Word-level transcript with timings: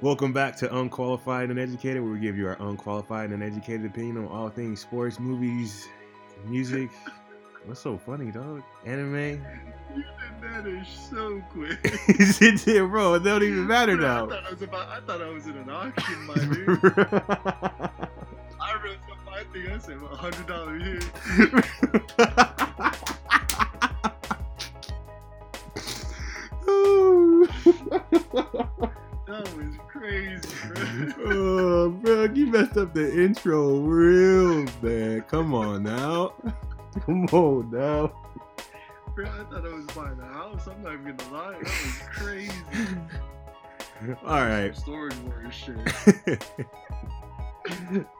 Welcome 0.00 0.32
back 0.32 0.56
to 0.56 0.76
Unqualified 0.76 1.50
and 1.50 1.58
Educated, 1.58 2.02
where 2.02 2.12
we 2.12 2.18
give 2.20 2.36
you 2.36 2.46
our 2.48 2.56
unqualified 2.60 3.30
and 3.30 3.42
educated 3.42 3.86
opinion 3.86 4.18
on 4.18 4.26
all 4.26 4.48
things 4.50 4.80
sports, 4.80 5.18
movies, 5.18 5.88
music. 6.46 6.90
What's 7.64 7.80
so 7.80 7.96
funny, 7.96 8.30
dog? 8.30 8.62
Anime. 8.84 9.14
You 9.14 9.40
did 9.94 10.04
that 10.42 10.66
is 10.66 10.86
so 10.88 11.42
quick. 11.50 11.78
It's 12.08 12.66
in, 12.66 12.90
bro. 12.90 13.14
It 13.14 13.20
don't 13.20 13.42
even 13.42 13.66
matter 13.66 13.96
Bro, 13.96 14.04
now. 14.06 14.26
I 14.26 14.28
thought 14.28 14.44
I 14.46 14.50
was 14.50 14.62
about. 14.62 14.88
I 14.88 15.00
thought 15.00 15.22
I 15.22 15.28
was 15.28 15.46
in 15.46 15.56
an 15.56 15.70
auction, 15.70 16.26
my 16.26 16.34
dude. 16.34 16.68
I 18.60 18.74
read 18.82 18.98
something. 19.08 19.32
I 19.32 19.44
think 19.52 19.68
I 19.70 19.78
said 19.78 19.96
a 20.02 20.16
hundred 20.16 20.46
dollar 20.46 20.78
hit. 20.78 21.04
The 32.94 33.24
intro 33.24 33.78
real 33.80 34.64
bad. 34.80 35.26
Come 35.26 35.52
on 35.52 35.82
now. 35.82 36.32
Come 37.04 37.26
on 37.32 37.70
now. 37.72 38.12
bro, 39.16 39.26
I 39.26 39.44
thought 39.52 39.66
I 39.66 39.74
was 39.74 39.86
buying 39.86 40.18
a 40.20 40.26
house. 40.26 40.68
I'm 40.68 40.80
not 40.82 40.94
even 40.94 41.16
gonna 41.16 41.32
lie. 41.32 41.52
That 41.52 41.62
was 41.62 42.02
crazy. 42.12 42.52
All 44.24 44.42
right. 44.42 44.74
Storage 44.76 45.16
Wars 45.26 45.52
shit. 45.52 46.44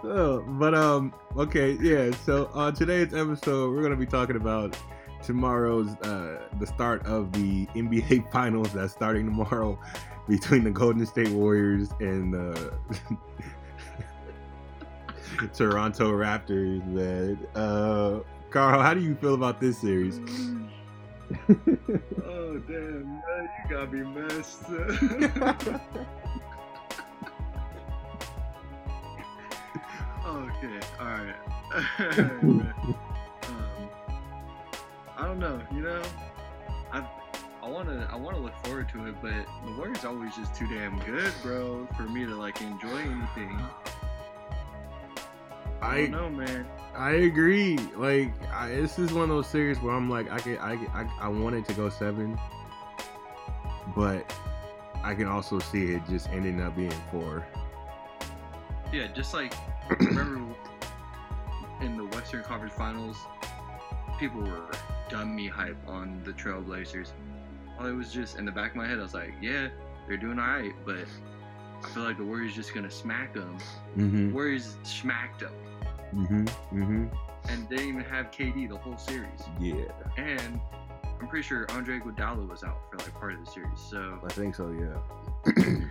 so, 0.03 0.45
but 0.59 0.75
um, 0.75 1.15
okay, 1.37 1.79
yeah. 1.81 2.11
So 2.25 2.51
on 2.53 2.75
today's 2.75 3.15
episode, 3.15 3.73
we're 3.73 3.83
gonna 3.83 3.97
be 3.97 4.07
talking 4.07 4.37
about 4.37 4.77
tomorrow's 5.23 5.95
uh 5.99 6.49
the 6.59 6.67
start 6.67 7.07
of 7.07 7.33
the 7.33 7.67
NBA 7.69 8.31
Finals 8.33 8.73
that's 8.73 8.93
starting 8.93 9.25
tomorrow 9.27 9.79
between 10.27 10.65
the 10.65 10.71
Golden 10.71 11.07
State 11.07 11.29
Warriors 11.29 11.91
and 12.01 12.35
the 12.35 12.75
Toronto 15.55 16.13
Raptors. 16.13 16.85
Man, 16.87 17.39
uh, 17.55 18.21
Carl, 18.51 18.81
how 18.81 18.95
do 18.95 19.01
you 19.01 19.15
feel 19.17 19.35
about 19.35 19.61
this 19.61 19.79
series? 19.79 20.19
oh 21.49 22.59
damn, 22.69 23.05
man, 23.05 23.49
you 23.59 23.71
got 23.71 23.93
me 23.93 24.03
messed 24.03 24.65
up. 24.65 24.71
okay, 30.27 30.81
alright. 31.01 31.35
um, 32.29 32.73
I 35.17 35.27
don't 35.27 35.39
know, 35.39 35.61
you 35.73 35.83
know, 35.83 36.03
I 36.93 37.05
I 37.63 37.69
wanna 37.69 38.09
I 38.13 38.17
wanna 38.17 38.39
look 38.39 38.55
forward 38.65 38.89
to 38.91 39.07
it, 39.07 39.15
but 39.23 39.33
the 39.67 39.73
Warriors 39.77 40.05
always 40.05 40.37
just 40.37 40.55
too 40.55 40.67
damn 40.69 40.99
good, 41.01 41.33
bro, 41.43 41.89
for 41.97 42.03
me 42.03 42.25
to 42.27 42.37
like 42.37 42.61
enjoy 42.61 42.99
anything. 42.99 43.59
I 45.85 46.07
know, 46.07 46.31
man. 46.31 46.67
I 46.95 47.13
agree. 47.13 47.77
Like 47.97 48.33
I, 48.53 48.69
this 48.69 48.99
is 48.99 49.13
one 49.13 49.25
of 49.25 49.29
those 49.31 49.49
series 49.49 49.81
where 49.81 49.95
I'm 49.95 50.09
like, 50.09 50.31
I 50.31 50.39
can, 50.39 50.59
I, 50.59 50.73
I, 50.95 51.09
I 51.23 51.29
want 51.29 51.57
it 51.57 51.67
to 51.67 51.75
go 51.75 51.89
seven, 51.89 52.39
but 53.97 54.33
I 55.03 55.15
can 55.15 55.27
also 55.27 55.59
see 55.59 55.93
it 55.93 56.03
just 56.09 56.29
ending 56.31 56.61
up 56.63 56.77
being 56.77 56.93
four. 57.11 57.47
Yeah, 58.93 59.09
just 59.09 59.35
like 59.35 59.55
remember 60.01 60.55
in 61.81 61.97
the 61.97 62.05
Western 62.05 62.43
Conference 62.43 62.75
Finals, 62.75 63.17
people 64.19 64.41
were 64.41 64.71
dummy 65.09 65.49
hype 65.49 65.77
on 65.87 66.23
the 66.25 66.33
Trailblazers. 66.33 67.11
Well, 67.79 67.89
it 67.89 67.93
was 67.93 68.13
just 68.13 68.39
in 68.39 68.45
the 68.45 68.53
back 68.53 68.71
of 68.71 68.77
my 68.77 68.87
head. 68.87 68.99
I 68.99 69.03
was 69.03 69.15
like, 69.15 69.35
yeah, 69.43 69.69
they're 70.07 70.17
doing 70.17 70.39
all 70.39 70.47
right, 70.47 70.73
but 70.87 71.07
I 71.83 71.89
feel 71.89 72.05
like 72.05 72.17
the 72.17 72.25
Warriors 72.25 72.55
just 72.55 72.73
gonna 72.73 72.91
smack 72.91 73.35
them. 73.35 73.59
Mm-hmm. 73.99 74.33
Warriors 74.33 74.77
smacked 74.85 75.41
them, 75.41 75.53
Mm-hmm. 76.15 76.45
Mm-hmm. 76.79 77.07
and 77.49 77.69
they 77.69 77.77
didn't 77.77 77.89
even 77.89 78.05
have 78.05 78.31
KD 78.31 78.69
the 78.69 78.77
whole 78.77 78.97
series. 78.97 79.41
Yeah, 79.61 79.85
And 80.17 80.61
I'm 81.21 81.29
pretty 81.29 81.47
sure 81.47 81.67
Andre 81.71 81.99
Iguodala 81.99 82.49
was 82.49 82.63
out 82.65 82.79
for 82.91 82.99
like 82.99 83.15
part 83.15 83.35
of 83.35 83.45
the 83.45 83.51
series. 83.51 83.79
So 83.79 84.21
I 84.25 84.33
think 84.33 84.55
so. 84.55 84.71
Yeah. 84.71 85.55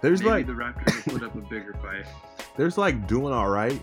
there's 0.00 0.20
maybe 0.22 0.30
like, 0.30 0.46
the 0.46 0.52
Raptors 0.52 1.06
will 1.06 1.18
put 1.18 1.22
up 1.22 1.34
a 1.34 1.40
bigger 1.40 1.74
fight. 1.82 2.06
there's 2.56 2.78
like 2.78 3.06
doing 3.06 3.32
all 3.32 3.48
right, 3.48 3.80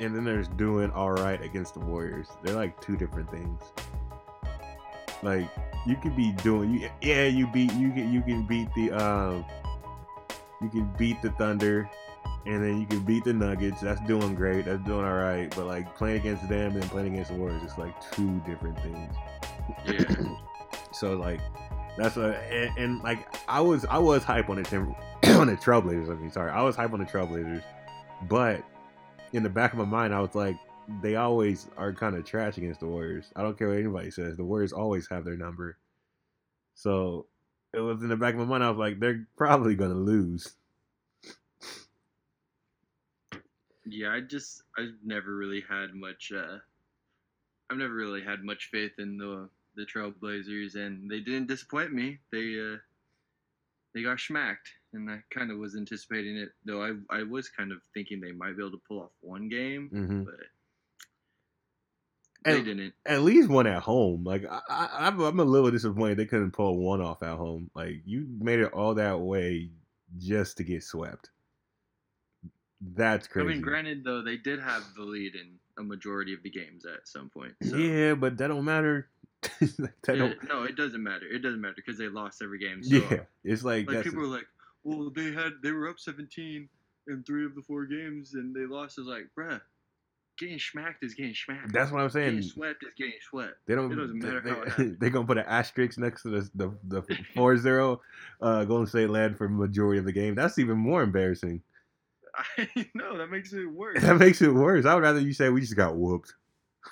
and 0.00 0.14
then 0.14 0.24
there's 0.24 0.48
doing 0.48 0.90
all 0.90 1.12
right 1.12 1.42
against 1.42 1.74
the 1.74 1.80
Warriors. 1.80 2.28
They're 2.42 2.54
like 2.54 2.80
two 2.80 2.96
different 2.96 3.30
things. 3.30 3.60
Like 5.22 5.48
you 5.86 5.96
could 5.96 6.16
be 6.16 6.32
doing, 6.32 6.74
you, 6.74 6.90
yeah, 7.00 7.24
you 7.26 7.46
beat, 7.48 7.72
you 7.74 7.90
can, 7.90 8.12
you 8.12 8.22
can 8.22 8.46
beat 8.46 8.68
the, 8.74 8.92
um, 8.92 9.44
you 10.60 10.68
can 10.68 10.92
beat 10.98 11.20
the 11.22 11.30
Thunder, 11.32 11.88
and 12.46 12.64
then 12.64 12.80
you 12.80 12.86
can 12.86 13.00
beat 13.00 13.24
the 13.24 13.32
Nuggets. 13.32 13.80
That's 13.80 14.00
doing 14.02 14.34
great. 14.34 14.64
That's 14.64 14.82
doing 14.84 15.04
all 15.04 15.16
right. 15.16 15.52
But 15.54 15.66
like 15.66 15.94
playing 15.96 16.20
against 16.20 16.48
them 16.48 16.76
and 16.76 16.82
playing 16.84 17.12
against 17.14 17.30
the 17.30 17.36
Warriors, 17.36 17.62
it's 17.62 17.78
like 17.78 17.94
two 18.12 18.40
different 18.46 18.78
things. 18.80 19.14
Yeah. 19.86 20.26
So 20.90 21.16
like 21.16 21.40
that's 21.98 22.16
a 22.16 22.36
and, 22.50 22.78
and 22.78 23.02
like 23.02 23.28
I 23.48 23.60
was 23.60 23.84
I 23.84 23.98
was 23.98 24.24
hype 24.24 24.48
on 24.48 24.56
the 24.56 24.62
Tim 24.62 24.94
on 25.26 25.48
the 25.48 25.56
Trailblazers. 25.56 26.10
I 26.10 26.14
mean, 26.14 26.30
sorry, 26.30 26.50
I 26.50 26.62
was 26.62 26.76
hype 26.76 26.92
on 26.92 27.00
the 27.00 27.04
Trailblazers, 27.04 27.62
but 28.28 28.64
in 29.32 29.42
the 29.42 29.48
back 29.48 29.72
of 29.72 29.78
my 29.78 29.84
mind, 29.84 30.14
I 30.14 30.20
was 30.20 30.34
like, 30.34 30.56
they 31.02 31.16
always 31.16 31.68
are 31.76 31.92
kind 31.92 32.16
of 32.16 32.24
trash 32.24 32.56
against 32.56 32.80
the 32.80 32.86
Warriors. 32.86 33.30
I 33.36 33.42
don't 33.42 33.58
care 33.58 33.68
what 33.68 33.78
anybody 33.78 34.10
says. 34.10 34.36
The 34.36 34.44
Warriors 34.44 34.72
always 34.72 35.08
have 35.08 35.24
their 35.24 35.36
number. 35.36 35.76
So 36.74 37.26
it 37.74 37.80
was 37.80 38.02
in 38.02 38.08
the 38.08 38.16
back 38.16 38.34
of 38.34 38.40
my 38.40 38.46
mind. 38.46 38.64
I 38.64 38.70
was 38.70 38.78
like, 38.78 39.00
they're 39.00 39.26
probably 39.36 39.74
gonna 39.74 39.94
lose. 39.94 40.54
Yeah, 43.90 44.10
I 44.12 44.20
just 44.20 44.62
I've 44.76 44.94
never 45.04 45.34
really 45.34 45.62
had 45.68 45.94
much 45.94 46.32
uh 46.34 46.58
I've 47.70 47.76
never 47.78 47.94
really 47.94 48.22
had 48.22 48.42
much 48.44 48.68
faith 48.70 48.92
in 48.98 49.18
the 49.18 49.48
the 49.76 49.84
Trailblazers 49.86 50.74
and 50.74 51.10
they 51.10 51.20
didn't 51.20 51.46
disappoint 51.48 51.92
me. 51.92 52.18
They 52.32 52.58
uh 52.60 52.76
they 53.94 54.02
got 54.02 54.20
smacked 54.20 54.68
and 54.92 55.10
I 55.10 55.22
kind 55.30 55.50
of 55.50 55.58
was 55.58 55.76
anticipating 55.76 56.36
it 56.36 56.50
though 56.64 56.82
I 56.82 56.94
I 57.10 57.22
was 57.22 57.48
kind 57.48 57.72
of 57.72 57.80
thinking 57.94 58.20
they 58.20 58.32
might 58.32 58.56
be 58.56 58.62
able 58.62 58.72
to 58.72 58.82
pull 58.88 59.02
off 59.02 59.10
one 59.20 59.48
game, 59.48 59.88
hmm 59.88 60.22
but 60.24 60.34
they 62.44 62.56
And- 62.56 62.64
didn't. 62.64 62.94
At 63.06 63.22
least 63.22 63.48
one 63.48 63.66
at 63.66 63.82
home. 63.82 64.24
Like 64.24 64.44
I, 64.48 64.60
I, 64.68 64.88
I'm, 65.08 65.20
I'm 65.20 65.40
a 65.40 65.44
little 65.44 65.70
disappointed 65.70 66.18
they 66.18 66.26
couldn't 66.26 66.52
pull 66.52 66.76
one 66.78 67.00
off 67.00 67.22
at 67.22 67.36
home. 67.36 67.70
Like 67.74 68.02
you 68.04 68.26
made 68.38 68.60
it 68.60 68.72
all 68.72 68.94
that 68.94 69.18
way 69.20 69.70
just 70.18 70.56
to 70.58 70.64
get 70.64 70.82
swept. 70.84 71.30
That's 72.80 73.26
crazy. 73.26 73.48
I 73.48 73.52
mean, 73.52 73.60
granted 73.60 74.04
though, 74.04 74.22
they 74.22 74.36
did 74.36 74.60
have 74.60 74.84
the 74.96 75.02
lead 75.02 75.34
in 75.34 75.58
a 75.78 75.82
majority 75.82 76.34
of 76.34 76.42
the 76.42 76.50
games 76.50 76.84
at 76.86 77.06
some 77.08 77.28
point. 77.28 77.54
So. 77.62 77.76
Yeah, 77.76 78.14
but 78.14 78.36
that 78.38 78.48
don't 78.48 78.64
matter. 78.64 79.08
that 79.60 79.92
Yeah, 80.08 80.14
don't, 80.14 80.48
no, 80.48 80.64
it 80.64 80.76
doesn't 80.76 81.02
matter. 81.02 81.26
It 81.26 81.42
doesn't 81.42 81.60
matter 81.60 81.74
because 81.76 81.98
they 81.98 82.08
lost 82.08 82.42
every 82.42 82.58
game. 82.58 82.82
So 82.82 82.96
yeah, 82.96 83.20
it's 83.44 83.62
like, 83.62 83.90
like 83.90 84.04
people 84.04 84.20
were 84.20 84.26
like, 84.26 84.46
well, 84.84 85.10
they 85.14 85.32
had 85.32 85.52
they 85.62 85.72
were 85.72 85.88
up 85.88 85.98
17 85.98 86.68
in 87.08 87.22
three 87.24 87.44
of 87.44 87.54
the 87.54 87.62
four 87.62 87.86
games 87.86 88.34
and 88.34 88.54
they 88.54 88.66
lost. 88.66 88.98
It's 88.98 89.06
like, 89.06 89.28
bruh, 89.38 89.60
getting 90.38 90.58
smacked 90.58 91.04
is 91.04 91.14
getting 91.14 91.34
smacked. 91.34 91.72
that's 91.72 91.90
what 91.90 92.00
I'm 92.00 92.10
saying. 92.10 92.36
getting 92.36 92.42
swept 92.42 92.82
is 92.82 92.92
getting 92.96 93.12
swept. 93.28 93.54
They 93.66 93.74
don't. 93.74 93.92
It 93.92 93.96
doesn't 93.96 94.18
matter 94.18 94.40
they, 94.40 94.50
how 94.50 94.64
they, 94.78 94.84
They're 94.98 95.10
gonna 95.10 95.26
put 95.26 95.38
an 95.38 95.44
asterisk 95.46 95.98
next 95.98 96.22
to 96.22 96.30
the 96.30 96.50
the, 96.54 97.02
the 97.02 97.02
4-0 97.36 97.98
uh, 98.40 98.64
Golden 98.64 98.86
State 98.86 99.10
led 99.10 99.36
for 99.36 99.48
majority 99.48 99.98
of 99.98 100.04
the 100.04 100.12
game. 100.12 100.34
That's 100.34 100.58
even 100.58 100.78
more 100.78 101.02
embarrassing. 101.02 101.62
I 102.58 102.86
know 102.94 103.16
that 103.18 103.28
makes 103.30 103.52
it 103.52 103.66
worse. 103.72 104.00
That 104.02 104.16
makes 104.18 104.40
it 104.42 104.52
worse. 104.52 104.84
I 104.84 104.94
would 104.94 105.02
rather 105.02 105.20
you 105.20 105.32
say 105.32 105.48
we 105.48 105.60
just 105.60 105.76
got 105.76 105.96
whooped. 105.96 106.32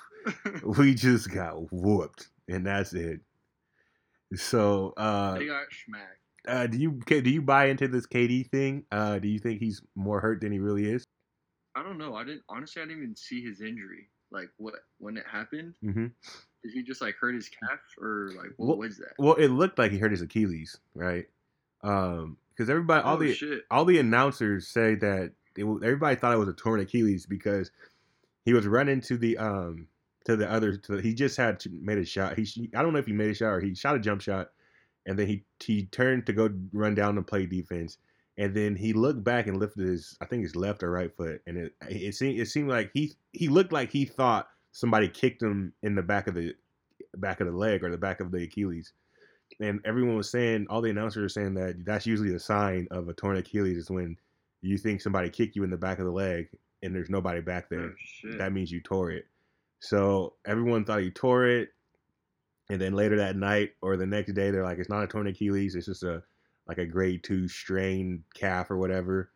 we 0.77 0.93
just 0.93 1.31
got 1.31 1.71
whooped, 1.71 2.27
and 2.49 2.65
that's 2.65 2.93
it. 2.93 3.21
So, 4.35 4.93
uh, 4.97 5.37
they 5.39 5.45
got 5.45 5.63
smacked. 5.85 6.19
uh, 6.47 6.67
do 6.67 6.77
you 6.77 6.99
do 7.07 7.29
you 7.29 7.41
buy 7.41 7.65
into 7.67 7.87
this 7.87 8.05
KD 8.05 8.49
thing? 8.49 8.83
Uh, 8.91 9.19
do 9.19 9.27
you 9.27 9.39
think 9.39 9.59
he's 9.61 9.81
more 9.95 10.19
hurt 10.19 10.41
than 10.41 10.51
he 10.51 10.59
really 10.59 10.85
is? 10.91 11.05
I 11.75 11.83
don't 11.83 11.97
know. 11.97 12.15
I 12.15 12.23
didn't 12.25 12.41
honestly. 12.49 12.81
I 12.81 12.85
didn't 12.85 13.03
even 13.03 13.15
see 13.15 13.41
his 13.41 13.61
injury. 13.61 14.09
Like 14.31 14.49
what 14.57 14.73
when 14.97 15.15
it 15.15 15.23
happened? 15.31 15.75
Mm-hmm. 15.83 16.07
Did 16.63 16.73
he 16.73 16.83
just 16.83 17.01
like 17.01 17.15
hurt 17.15 17.35
his 17.35 17.47
calf 17.47 17.79
or 18.01 18.31
like 18.35 18.51
what 18.57 18.67
Well- 18.67 18.77
was 18.79 18.97
that? 18.97 19.13
Well, 19.17 19.35
it 19.35 19.47
looked 19.47 19.79
like 19.79 19.91
he 19.93 19.97
hurt 19.97 20.11
his 20.11 20.21
Achilles, 20.21 20.77
right? 20.93 21.25
Um, 21.83 22.35
because 22.49 22.69
everybody, 22.69 23.03
all 23.03 23.15
oh 23.15 23.19
the 23.19 23.33
shit! 23.33 23.61
all 23.71 23.85
the 23.85 23.99
announcers 23.99 24.67
say 24.67 24.95
that 24.95 25.31
everybody 25.57 26.15
thought 26.15 26.33
it 26.33 26.37
was 26.37 26.49
a 26.49 26.53
torn 26.53 26.79
Achilles 26.79 27.25
because 27.25 27.71
he 28.45 28.53
was 28.53 28.67
running 28.67 29.01
to 29.01 29.17
the 29.17 29.37
um 29.37 29.87
to 30.25 30.35
the 30.35 30.49
other. 30.51 30.77
To, 30.77 30.97
he 30.97 31.13
just 31.13 31.37
had 31.37 31.63
made 31.71 31.97
a 31.97 32.05
shot. 32.05 32.37
He 32.37 32.69
I 32.75 32.81
don't 32.81 32.93
know 32.93 32.99
if 32.99 33.05
he 33.05 33.13
made 33.13 33.31
a 33.31 33.33
shot 33.33 33.53
or 33.53 33.59
he 33.59 33.75
shot 33.75 33.95
a 33.95 33.99
jump 33.99 34.21
shot, 34.21 34.51
and 35.05 35.17
then 35.17 35.27
he 35.27 35.43
he 35.59 35.85
turned 35.85 36.25
to 36.27 36.33
go 36.33 36.49
run 36.73 36.95
down 36.95 37.17
and 37.17 37.27
play 37.27 37.45
defense, 37.45 37.97
and 38.37 38.55
then 38.55 38.75
he 38.75 38.93
looked 38.93 39.23
back 39.23 39.47
and 39.47 39.57
lifted 39.57 39.87
his 39.87 40.17
I 40.21 40.25
think 40.25 40.43
his 40.43 40.55
left 40.55 40.83
or 40.83 40.91
right 40.91 41.15
foot, 41.15 41.41
and 41.47 41.57
it 41.57 41.73
it 41.89 42.15
seemed 42.15 42.39
it 42.39 42.47
seemed 42.47 42.69
like 42.69 42.91
he 42.93 43.13
he 43.33 43.47
looked 43.47 43.73
like 43.73 43.91
he 43.91 44.05
thought 44.05 44.47
somebody 44.71 45.07
kicked 45.07 45.41
him 45.41 45.73
in 45.81 45.95
the 45.95 46.03
back 46.03 46.27
of 46.27 46.35
the 46.35 46.53
back 47.17 47.41
of 47.41 47.47
the 47.47 47.53
leg 47.53 47.83
or 47.83 47.89
the 47.91 47.97
back 47.97 48.19
of 48.19 48.31
the 48.31 48.43
Achilles. 48.43 48.93
and 49.59 49.79
everyone 49.85 50.17
was 50.17 50.29
saying, 50.29 50.67
all 50.69 50.81
the 50.81 50.89
announcers 50.89 51.21
were 51.21 51.29
saying 51.29 51.53
that 51.55 51.83
that's 51.85 52.05
usually 52.05 52.33
a 52.35 52.39
sign 52.39 52.87
of 52.91 53.07
a 53.07 53.13
torn 53.13 53.37
Achilles 53.37 53.77
is 53.77 53.89
when 53.89 54.17
you 54.61 54.77
think 54.77 55.01
somebody 55.01 55.29
kicked 55.29 55.55
you 55.55 55.63
in 55.63 55.69
the 55.69 55.77
back 55.77 55.99
of 55.99 56.05
the 56.05 56.11
leg 56.11 56.49
and 56.83 56.93
there's 56.93 57.09
nobody 57.09 57.41
back 57.41 57.69
there. 57.69 57.93
Oh. 58.25 58.37
That 58.37 58.53
means 58.53 58.71
you 58.71 58.81
tore 58.81 59.11
it. 59.11 59.25
So 59.79 60.33
everyone 60.45 60.85
thought 60.85 61.01
he 61.01 61.11
tore 61.11 61.45
it, 61.47 61.69
and 62.69 62.81
then 62.81 62.93
later 62.93 63.17
that 63.17 63.35
night 63.35 63.73
or 63.81 63.95
the 63.95 64.05
next 64.05 64.33
day, 64.33 64.51
they're 64.51 64.63
like, 64.63 64.79
it's 64.79 64.89
not 64.89 65.03
a 65.03 65.07
torn 65.07 65.27
Achilles, 65.27 65.75
it's 65.75 65.85
just 65.85 66.03
a 66.03 66.23
like 66.67 66.79
a 66.79 66.85
grade 66.85 67.23
two 67.23 67.47
strained 67.47 68.23
calf 68.33 68.69
or 68.69 68.77
whatever. 68.77 69.31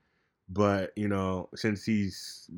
But 0.49 0.91
you 0.95 1.07
know, 1.07 1.49
since 1.55 1.85
he's 1.85 2.49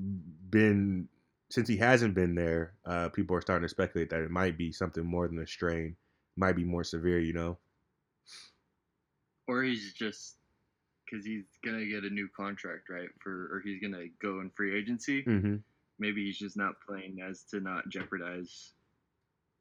been 0.50 1.08
since 1.50 1.68
he 1.68 1.78
hasn't 1.78 2.16
been 2.16 2.36
there, 2.36 2.74
uh, 2.86 3.10
people 3.10 3.36
are 3.36 3.42
starting 3.42 3.66
to 3.66 3.70
speculate 3.70 4.10
that 4.10 4.22
it 4.22 4.32
might 4.32 4.58
be 4.58 4.72
something 4.72 5.06
more 5.06 5.28
than 5.28 5.40
a 5.40 5.48
strain, 5.48 5.96
might 6.36 6.56
be 6.56 6.64
more 6.64 6.84
severe. 6.84 7.20
You 7.20 7.34
know. 7.34 7.58
or 9.48 9.64
he's 9.64 9.94
just 9.94 10.38
because 11.06 11.26
he's 11.26 11.44
gonna 11.64 11.86
get 11.86 12.04
a 12.04 12.10
new 12.10 12.28
contract, 12.36 12.90
right? 12.90 13.10
For 13.20 13.50
or 13.52 13.62
he's 13.64 13.82
gonna 13.82 14.06
go 14.22 14.40
in 14.42 14.50
free 14.52 14.78
agency. 14.78 15.24
Mm-hmm. 15.24 15.58
Maybe 16.00 16.26
he's 16.26 16.38
just 16.38 16.58
not 16.58 16.74
playing 16.86 17.20
as 17.22 17.44
to 17.52 17.60
not 17.60 17.88
jeopardize 17.90 18.74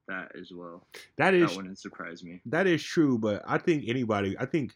that 0.09 0.33
as 0.39 0.50
well. 0.55 0.87
That 1.19 1.35
is 1.35 1.50
that 1.50 1.56
wouldn't 1.56 1.79
surprise 1.79 2.23
me. 2.25 2.41
that 2.47 2.67
is 2.67 2.83
true, 2.83 3.19
but 3.19 3.43
I 3.47 3.59
think 3.59 3.85
anybody, 3.87 4.37
I 4.39 4.47
think, 4.47 4.73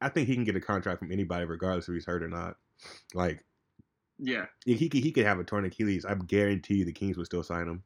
I 0.00 0.08
think 0.08 0.28
he 0.28 0.34
can 0.34 0.44
get 0.44 0.56
a 0.56 0.60
contract 0.60 1.00
from 1.00 1.12
anybody 1.12 1.44
regardless 1.44 1.88
if 1.88 1.94
he's 1.94 2.06
hurt 2.06 2.22
or 2.22 2.28
not. 2.28 2.56
Like 3.12 3.44
Yeah, 4.18 4.46
he 4.64 4.88
could, 4.88 5.02
he 5.02 5.12
could 5.12 5.26
have 5.26 5.38
a 5.38 5.44
torn 5.44 5.64
Achilles. 5.64 6.04
I 6.04 6.14
guarantee 6.14 6.76
you 6.76 6.84
the 6.84 6.92
Kings 6.92 7.16
would 7.16 7.26
still 7.26 7.42
sign 7.42 7.68
him. 7.68 7.82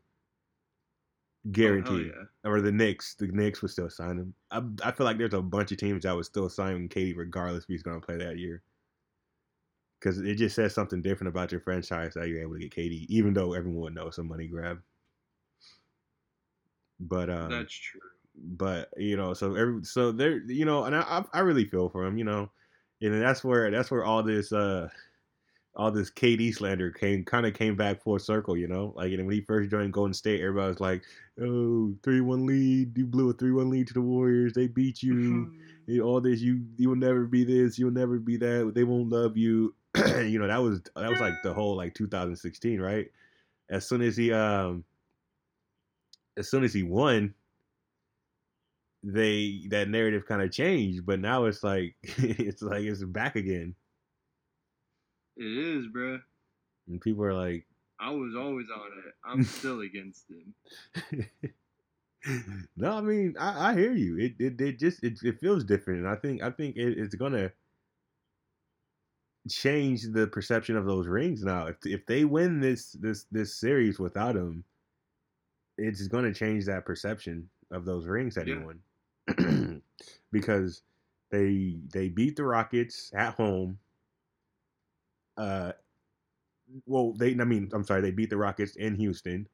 Guarantee. 1.53 2.11
Oh, 2.15 2.23
yeah. 2.45 2.51
Or 2.51 2.61
the 2.61 2.73
Knicks, 2.73 3.15
the 3.15 3.29
Knicks 3.29 3.63
would 3.63 3.71
still 3.71 3.91
sign 3.91 4.19
him. 4.19 4.35
I, 4.51 4.63
I 4.85 4.93
feel 4.93 5.05
like 5.07 5.19
there's 5.19 5.35
a 5.35 5.43
bunch 5.43 5.73
of 5.73 5.79
teams 5.79 6.03
that 6.03 6.15
would 6.15 6.25
still 6.25 6.49
sign 6.49 6.89
KD 6.89 7.17
regardless 7.17 7.65
if 7.65 7.69
he's 7.69 7.83
going 7.83 8.01
to 8.01 8.07
play 8.07 8.17
that 8.17 8.39
year. 8.39 8.63
Because 9.99 10.19
it 10.19 10.37
just 10.37 10.55
says 10.55 10.75
something 10.75 11.03
different 11.03 11.29
about 11.29 11.51
your 11.51 11.61
franchise 11.61 12.15
that 12.15 12.29
you're 12.29 12.43
able 12.43 12.55
to 12.55 12.61
get 12.61 12.75
KD, 12.75 13.07
even 13.09 13.35
though 13.35 13.53
everyone 13.53 13.83
would 13.83 13.95
know 13.95 14.09
it's 14.09 14.19
a 14.19 14.23
money 14.23 14.47
grab. 14.47 14.81
But 17.01 17.31
um, 17.31 17.51
That's 17.51 17.73
true. 17.73 18.01
but 18.37 18.91
you 18.97 19.17
know, 19.17 19.35
so 19.35 19.55
every 19.55 19.85
so 19.85 20.13
there, 20.13 20.39
you 20.39 20.65
know, 20.65 20.85
and 20.85 20.95
I 20.95 21.01
I 21.01 21.25
I 21.33 21.41
really 21.41 21.65
feel 21.65 21.89
for 21.89 22.05
him, 22.05 22.19
you 22.19 22.25
know, 22.25 22.51
and 23.01 23.23
that's 23.23 23.45
where 23.45 23.71
that's 23.71 23.91
where 23.91 24.05
all 24.05 24.23
this 24.23 24.53
uh 24.53 24.89
all 25.79 25.93
this 25.93 26.11
KD 26.11 26.53
slander 26.53 26.91
came 26.91 27.25
kind 27.25 27.47
of 27.47 27.55
came 27.55 27.77
back 27.77 28.03
full 28.03 28.19
circle, 28.19 28.57
you 28.57 28.67
know, 28.67 28.93
like 28.97 29.13
when 29.13 29.31
he 29.31 29.41
first 29.41 29.71
joined 29.71 29.93
Golden 29.93 30.13
State, 30.13 30.41
everybody 30.41 30.69
was 30.69 30.81
like, 30.81 31.05
"Oh, 31.41 31.95
three 32.03 32.21
one 32.21 32.47
lead, 32.47 32.99
you 32.99 33.07
blew 33.07 33.31
a 33.31 33.33
three 33.33 33.53
one 33.53 33.71
lead 33.71 33.87
to 33.87 33.95
the 33.95 34.01
Warriors, 34.01 34.53
they 34.55 34.67
beat 34.67 35.05
you, 35.05 35.15
know, 35.87 36.03
all 36.03 36.21
this, 36.21 36.41
you 36.41 36.61
you 36.77 36.89
will 36.89 36.97
never 36.97 37.27
be 37.27 37.45
this, 37.45 37.79
you'll 37.79 37.93
never 37.93 38.19
be 38.19 38.37
that, 38.37 38.73
they 38.75 38.83
won't 38.83 39.09
love 39.09 39.37
you, 39.37 39.73
you 40.19 40.41
know, 40.41 40.49
that 40.49 40.61
was 40.61 40.83
that 40.97 41.09
was 41.09 41.21
like 41.21 41.35
the 41.45 41.55
whole 41.55 41.77
like 41.77 41.95
2016, 41.95 42.81
right? 42.81 43.07
As 43.71 43.87
soon 43.87 44.03
as 44.03 44.17
he 44.17 44.33
um 44.33 44.85
as 46.37 46.51
soon 46.51 46.65
as 46.65 46.75
he 46.75 46.83
won, 46.83 47.35
they 49.05 49.63
that 49.69 49.89
narrative 49.89 50.27
kind 50.27 50.43
of 50.43 50.51
changed, 50.51 51.07
but 51.07 51.21
now 51.21 51.45
it's 51.45 51.63
like 51.63 51.95
it's 52.03 52.63
like 52.63 52.83
it's 52.83 53.05
back 53.05 53.37
again, 53.37 53.77
It 55.39 55.47
is, 55.47 55.87
bruh. 55.87 56.21
and 56.89 57.01
people 57.01 57.25
are 57.25 57.33
like, 57.35 57.65
I 58.01 58.11
was 58.11 58.35
always 58.37 58.67
on 58.75 58.87
it. 59.07 59.15
I'm 59.25 59.43
still 59.59 59.81
against 59.81 60.25
him. 60.29 60.55
no, 62.77 62.93
I 62.93 63.01
mean 63.01 63.35
I, 63.39 63.71
I 63.71 63.75
hear 63.75 63.93
you. 63.93 64.19
It, 64.19 64.35
it 64.39 64.61
it 64.61 64.79
just 64.79 65.03
it, 65.05 65.19
it 65.23 65.41
feels 65.41 65.65
different, 65.65 66.01
and 66.01 66.09
I 66.09 66.17
think 66.17 66.43
I 66.43 66.51
think 66.51 66.77
it, 66.77 66.99
it's 66.99 67.15
gonna 67.15 67.53
change 69.49 70.03
the 70.13 70.27
perception 70.27 70.77
of 70.77 70.85
those 70.85 71.07
rings 71.07 71.43
now. 71.43 71.67
If 71.69 71.77
if 71.87 72.07
they 72.07 72.25
win 72.25 72.61
this 72.61 72.93
this 72.93 73.25
this 73.31 73.55
series 73.55 73.99
without 73.99 74.37
him, 74.37 74.65
it's 75.79 76.07
gonna 76.09 76.35
change 76.35 76.67
that 76.67 76.85
perception 76.85 77.49
of 77.71 77.85
those 77.85 78.07
rings 78.07 78.35
that 78.35 78.47
Yeah. 78.47 78.57
he 78.59 78.65
won 79.37 79.83
because 80.33 80.83
they 81.31 81.79
they 81.93 82.09
beat 82.09 82.37
the 82.37 82.45
Rockets 82.45 83.11
at 83.15 83.35
home. 83.35 83.79
Uh, 85.39 85.73
well, 86.87 87.15
they 87.15 87.31
I 87.31 87.45
mean 87.45 87.71
I'm 87.73 87.85
sorry, 87.85 88.03
they 88.03 88.11
beat 88.11 88.31
the 88.31 88.37
Rockets 88.37 88.77
in 88.77 88.95
Houston, 88.97 89.49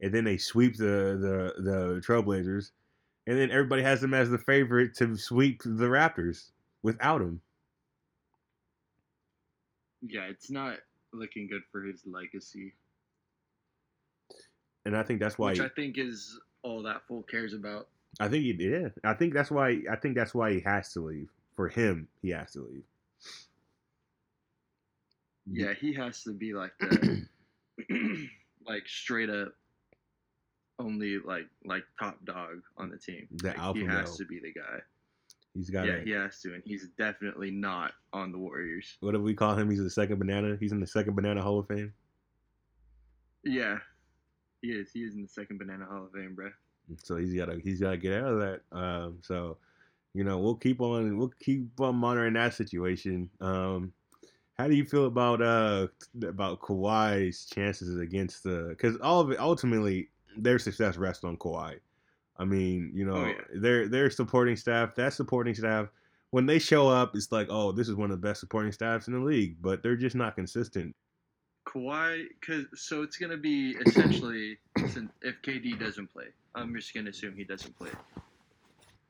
and 0.00 0.12
then 0.12 0.24
they 0.24 0.38
sweep 0.38 0.76
the 0.76 1.18
the 1.20 1.62
the 1.62 2.02
Trailblazers, 2.06 2.70
and 3.26 3.38
then 3.38 3.50
everybody 3.50 3.82
has 3.82 4.00
them 4.00 4.14
as 4.14 4.30
the 4.30 4.38
favorite 4.38 4.94
to 4.96 5.16
sweep 5.16 5.62
the 5.64 5.86
Raptors 5.86 6.50
without 6.82 7.20
him. 7.20 7.40
Yeah, 10.02 10.22
it's 10.22 10.50
not 10.50 10.78
looking 11.12 11.48
good 11.48 11.62
for 11.72 11.82
his 11.82 12.02
legacy, 12.06 12.74
And 14.84 14.96
I 14.96 15.02
think 15.02 15.20
that's 15.20 15.38
why 15.38 15.50
which 15.50 15.60
I 15.60 15.68
think 15.68 15.98
is 15.98 16.38
all 16.62 16.82
that 16.82 17.02
fool 17.08 17.22
cares 17.22 17.54
about. 17.54 17.88
I 18.20 18.28
think 18.28 18.44
he 18.44 18.56
yeah. 18.58 18.88
I 19.04 19.14
think 19.14 19.34
that's 19.34 19.50
why 19.50 19.82
I 19.90 19.96
think 19.96 20.14
that's 20.14 20.34
why 20.34 20.52
he 20.52 20.60
has 20.60 20.92
to 20.92 21.00
leave. 21.00 21.28
For 21.54 21.68
him, 21.68 22.08
he 22.22 22.30
has 22.30 22.52
to 22.52 22.60
leave. 22.60 22.84
Yeah, 25.50 25.72
he 25.74 25.92
has 25.94 26.22
to 26.24 26.32
be 26.32 26.52
like 26.54 26.72
the 26.80 27.26
like 28.66 28.86
straight 28.86 29.30
up 29.30 29.52
only 30.78 31.18
like 31.24 31.46
like 31.64 31.84
top 31.98 32.18
dog 32.24 32.62
on 32.76 32.90
the 32.90 32.98
team. 32.98 33.28
The 33.36 33.48
Like, 33.48 33.58
alpha 33.58 33.78
he 33.80 33.86
has 33.86 34.08
male. 34.08 34.16
to 34.16 34.24
be 34.26 34.40
the 34.40 34.52
guy. 34.52 34.78
He's 35.54 35.70
got 35.70 35.86
yeah, 35.86 35.96
to 35.96 36.04
he 36.04 36.10
has 36.10 36.40
to, 36.42 36.52
and 36.54 36.62
he's 36.66 36.88
definitely 36.98 37.50
not 37.50 37.92
on 38.12 38.30
the 38.32 38.38
Warriors. 38.38 38.96
what 39.00 39.12
do 39.12 39.22
we 39.22 39.34
call 39.34 39.54
him? 39.56 39.70
He's 39.70 39.82
the 39.82 39.88
second 39.88 40.18
banana. 40.18 40.56
He's 40.60 40.72
in 40.72 40.80
the 40.80 40.86
second 40.86 41.14
banana 41.16 41.40
Hall 41.42 41.58
of 41.60 41.66
Fame. 41.68 41.94
Yeah, 43.44 43.78
he 44.60 44.68
is. 44.72 44.90
He 44.92 45.00
is 45.04 45.14
in 45.14 45.22
the 45.22 45.28
second 45.28 45.58
Banana 45.58 45.86
Hall 45.86 46.04
of 46.06 46.12
Fame, 46.12 46.34
bro. 46.34 46.50
So 47.02 47.16
he's 47.16 47.34
gotta 47.34 47.58
he's 47.62 47.80
gotta 47.80 47.96
get 47.96 48.14
out 48.22 48.32
of 48.32 48.40
that. 48.40 48.60
Um, 48.72 49.18
so 49.22 49.56
you 50.14 50.24
know 50.24 50.38
we'll 50.38 50.56
keep 50.56 50.80
on 50.80 51.16
we'll 51.16 51.32
keep 51.40 51.68
on 51.80 51.96
monitoring 51.96 52.34
that 52.34 52.54
situation. 52.54 53.30
Um, 53.40 53.92
how 54.58 54.68
do 54.68 54.74
you 54.74 54.84
feel 54.84 55.06
about 55.06 55.42
uh 55.42 55.88
about 56.26 56.60
Kawhi's 56.60 57.46
chances 57.46 57.98
against 57.98 58.42
the? 58.42 58.66
Because 58.70 58.96
all 58.98 59.20
of 59.20 59.30
it 59.30 59.38
ultimately 59.38 60.08
their 60.36 60.58
success 60.58 60.96
rests 60.96 61.24
on 61.24 61.36
Kawhi. 61.36 61.78
I 62.38 62.44
mean, 62.44 62.90
you 62.94 63.04
know, 63.06 63.16
Oh, 63.16 63.26
yeah. 63.26 63.40
their 63.54 63.88
their 63.88 64.10
supporting 64.10 64.56
staff, 64.56 64.94
that 64.96 65.12
supporting 65.12 65.54
staff, 65.54 65.88
when 66.30 66.46
they 66.46 66.58
show 66.58 66.88
up, 66.88 67.14
it's 67.14 67.32
like, 67.32 67.48
oh, 67.50 67.72
this 67.72 67.88
is 67.88 67.94
one 67.94 68.10
of 68.10 68.20
the 68.20 68.26
best 68.26 68.40
supporting 68.40 68.72
staffs 68.72 69.08
in 69.08 69.14
the 69.14 69.20
league, 69.20 69.56
but 69.60 69.82
they're 69.82 69.96
just 69.96 70.16
not 70.16 70.34
consistent. 70.36 70.94
Kawhi, 71.66 72.26
cause 72.46 72.64
so 72.74 73.02
it's 73.02 73.16
gonna 73.16 73.36
be 73.36 73.72
essentially 73.86 74.58
if 74.76 75.42
KD 75.42 75.78
doesn't 75.78 76.12
play, 76.12 76.26
I'm 76.54 76.74
just 76.74 76.94
gonna 76.94 77.10
assume 77.10 77.34
he 77.36 77.44
doesn't 77.44 77.76
play. 77.76 77.90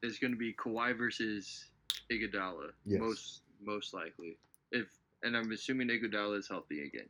It's 0.03 0.19
gonna 0.19 0.37
be 0.37 0.55
Kawhi 0.55 0.97
versus 0.97 1.67
Iguodala, 2.11 2.71
Yes. 2.85 3.01
most 3.01 3.43
most 3.63 3.93
likely. 3.95 4.39
If 4.73 4.87
and 5.23 5.37
I'm 5.37 5.53
assuming 5.53 5.89
Iguodala 5.89 6.39
is 6.39 6.49
healthy 6.49 6.83
again. 6.85 7.09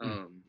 Hmm. 0.00 0.10
Um, 0.10 0.42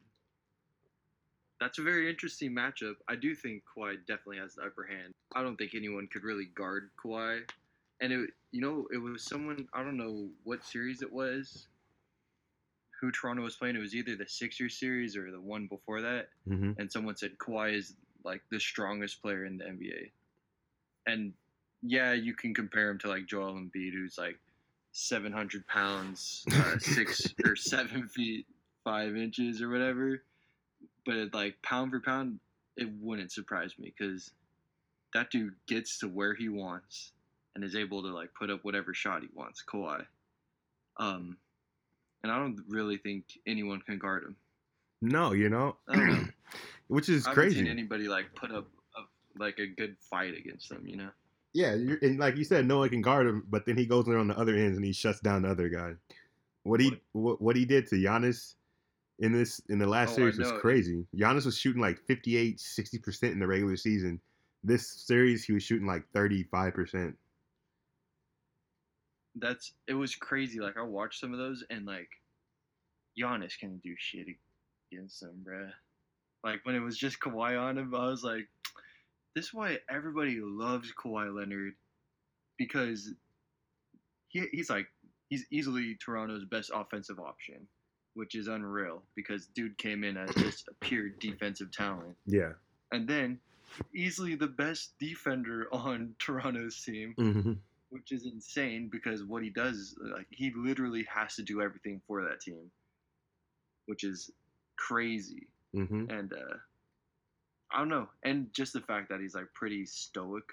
that's 1.60 1.80
a 1.80 1.84
very 1.84 2.10
interesting 2.10 2.52
matchup. 2.52 2.96
I 3.08 3.16
do 3.16 3.36
think 3.36 3.64
Kawhi 3.66 3.98
definitely 4.08 4.38
has 4.38 4.56
the 4.56 4.64
upper 4.64 4.84
hand. 4.84 5.14
I 5.36 5.42
don't 5.42 5.56
think 5.56 5.74
anyone 5.76 6.08
could 6.12 6.24
really 6.24 6.46
guard 6.56 6.90
Kawhi, 7.04 7.42
and 8.02 8.12
it 8.12 8.30
you 8.52 8.62
know 8.62 8.88
it 8.92 8.98
was 8.98 9.24
someone 9.24 9.68
I 9.74 9.84
don't 9.84 9.98
know 9.98 10.28
what 10.44 10.64
series 10.66 11.02
it 11.02 11.12
was 11.12 11.68
who 13.04 13.12
Toronto 13.12 13.44
was 13.44 13.58
playing. 13.58 13.76
It 13.76 13.80
was 13.80 13.94
either 13.94 14.16
the 14.16 14.28
Sixers 14.28 14.80
series 14.80 15.18
or 15.18 15.30
the 15.30 15.42
one 15.42 15.68
before 15.68 16.00
that. 16.02 16.30
Mm-hmm. 16.48 16.80
And 16.80 16.90
someone 16.90 17.18
said 17.18 17.38
Kawhi 17.38 17.76
is 17.76 17.96
like 18.24 18.42
the 18.50 18.60
strongest 18.60 19.22
player 19.22 19.46
in 19.46 19.58
the 19.58 19.66
NBA. 19.66 20.12
And 21.06 21.34
yeah, 21.82 22.14
you 22.14 22.34
can 22.34 22.54
compare 22.54 22.90
him 22.90 22.98
to 23.00 23.10
like 23.10 23.26
Joel 23.26 23.56
Embiid, 23.56 23.92
who's 23.92 24.18
like 24.18 24.40
700 24.94 25.68
pounds, 25.68 26.46
uh, 26.52 26.78
six 26.80 27.34
or 27.46 27.56
seven 27.56 28.08
feet 28.08 28.46
five 28.84 29.18
inches 29.18 29.62
or 29.62 29.70
whatever. 29.70 30.24
But 31.06 31.16
it, 31.16 31.34
like 31.34 31.62
pound 31.62 31.92
for 31.92 32.00
pound, 32.00 32.40
it 32.78 32.88
wouldn't 33.02 33.32
surprise 33.32 33.74
me 33.78 33.94
because 33.98 34.32
that 35.14 35.30
dude 35.32 35.56
gets 35.68 36.00
to 36.00 36.08
where 36.08 36.34
he 36.34 36.48
wants 36.48 37.12
and 37.56 37.64
is 37.64 37.76
able 37.76 38.02
to 38.04 38.10
like 38.10 38.30
put 38.40 38.50
up 38.50 38.64
whatever 38.64 38.94
shot 38.94 39.22
he 39.22 39.30
wants. 39.34 39.64
Kawhi. 39.68 40.06
Um, 40.98 41.38
and 42.24 42.32
I 42.32 42.38
don't 42.38 42.60
really 42.70 42.98
think 42.98 43.26
anyone 43.46 43.82
can 43.82 43.98
guard 43.98 44.24
him. 44.24 44.36
No, 45.02 45.34
you 45.34 45.50
know, 45.50 45.76
know. 45.90 46.24
which 46.88 47.10
is 47.10 47.28
I 47.28 47.34
crazy. 47.34 47.68
anybody 47.68 48.08
like 48.08 48.34
put 48.36 48.52
up 48.52 48.68
a, 48.96 49.02
like 49.38 49.60
a 49.60 49.68
good 49.68 49.98
fight 50.00 50.38
against 50.38 50.70
them. 50.70 50.84
You 50.86 50.98
know. 50.98 51.10
Yeah, 51.54 51.76
you're, 51.76 51.98
and 52.02 52.20
like 52.20 52.36
you 52.38 52.44
said, 52.44 52.66
no 52.66 52.80
one 52.80 52.90
can 52.90 53.02
guard 53.02 53.28
him, 53.28 53.46
but 53.50 53.66
then 53.66 53.78
he 53.78 53.86
goes 53.86 54.06
there 54.06 54.18
on 54.18 54.28
the 54.28 54.38
other 54.38 54.56
ends 54.56 54.78
and 54.78 54.86
he 54.86 54.92
shuts 54.94 55.20
down 55.20 55.44
the 55.44 55.50
other 55.50 55.70
guy. 55.70 55.94
What 56.64 56.80
he 56.80 57.00
what, 57.14 57.42
what 57.42 57.56
he 57.56 57.66
did 57.66 57.88
to 57.90 57.96
Giannis 57.96 58.56
in 59.20 59.34
this 59.34 59.62
in 59.70 59.80
the 59.80 59.88
last 59.88 60.14
Oh, 60.14 60.16
series 60.16 60.38
was 60.40 60.52
crazy. 60.52 61.06
Giannis 61.16 61.46
was 61.46 61.58
shooting 61.58 61.82
like 61.82 62.00
58, 62.08 62.58
60% 62.58 63.32
in 63.34 63.40
the 63.40 63.48
regular 63.48 63.78
season. 63.78 64.22
this 64.64 64.88
series 64.90 65.44
he 65.46 65.54
was 65.54 65.64
shooting 65.64 65.88
like 65.88 66.06
thirty 66.14 66.44
five 66.44 66.74
percent. 66.74 67.18
That's 69.36 69.74
it 69.88 69.94
was 69.96 70.16
crazy. 70.16 70.60
Like 70.60 70.78
I 70.78 70.84
watched 70.84 71.20
some 71.20 71.34
of 71.34 71.40
those 71.40 71.64
and 71.70 71.86
like 71.86 72.10
Giannis 73.20 73.58
can 73.58 73.78
do 73.80 73.96
shit 73.98 74.28
against 74.92 75.20
them, 75.22 75.44
bruh. 75.48 75.72
Like 76.44 76.62
when 76.66 76.76
it 76.76 76.80
was 76.82 76.98
just 76.98 77.20
Kawhi 77.20 77.60
on 77.60 77.78
him, 77.78 77.96
I 77.96 78.08
was 78.08 78.24
like, 78.24 78.48
this 79.36 79.46
is 79.46 79.54
why 79.54 79.80
everybody 79.90 80.40
loves 80.42 80.92
Kawhi 80.94 81.34
Leonard 81.36 81.74
because 82.58 83.10
he, 84.28 84.46
he's 84.52 84.70
like 84.70 84.88
he's 85.30 85.46
easily 85.52 85.98
Toronto's 86.04 86.46
best 86.46 86.72
offensive 86.74 87.20
option, 87.20 87.68
which 88.14 88.36
is 88.36 88.48
unreal 88.48 89.04
because 89.16 89.48
dude 89.48 89.78
came 89.78 90.04
in 90.04 90.18
as 90.18 90.34
just 90.36 90.68
a 90.68 90.74
pure 90.86 91.10
defensive 91.10 91.72
talent. 91.72 92.16
Yeah. 92.26 92.54
And 92.92 93.08
then 93.08 93.40
easily 93.96 94.36
the 94.36 94.48
best 94.48 94.94
defender 95.00 95.68
on 95.72 96.16
Toronto's 96.20 96.82
team, 96.84 97.16
Mm-hmm. 97.18 97.54
which 97.90 98.12
is 98.12 98.26
insane 98.26 98.90
because 98.92 99.24
what 99.24 99.42
he 99.44 99.50
does 99.50 99.76
is 99.78 99.96
like 100.14 100.28
he 100.30 100.52
literally 100.56 101.06
has 101.14 101.36
to 101.36 101.42
do 101.44 101.62
everything 101.62 102.02
for 102.08 102.24
that 102.24 102.42
team, 102.42 102.70
which 103.88 104.04
is 104.04 104.32
crazy. 104.76 105.48
Mm-hmm. 105.76 106.10
And 106.12 106.34
uh 106.34 106.58
I 107.74 107.80
don't 107.80 107.90
know, 107.90 108.08
and 108.24 108.48
just 108.54 108.74
the 108.74 108.82
fact 108.82 109.10
that 109.10 109.20
he's 109.20 109.36
like 109.36 109.48
pretty 109.54 109.86
stoic. 109.86 110.44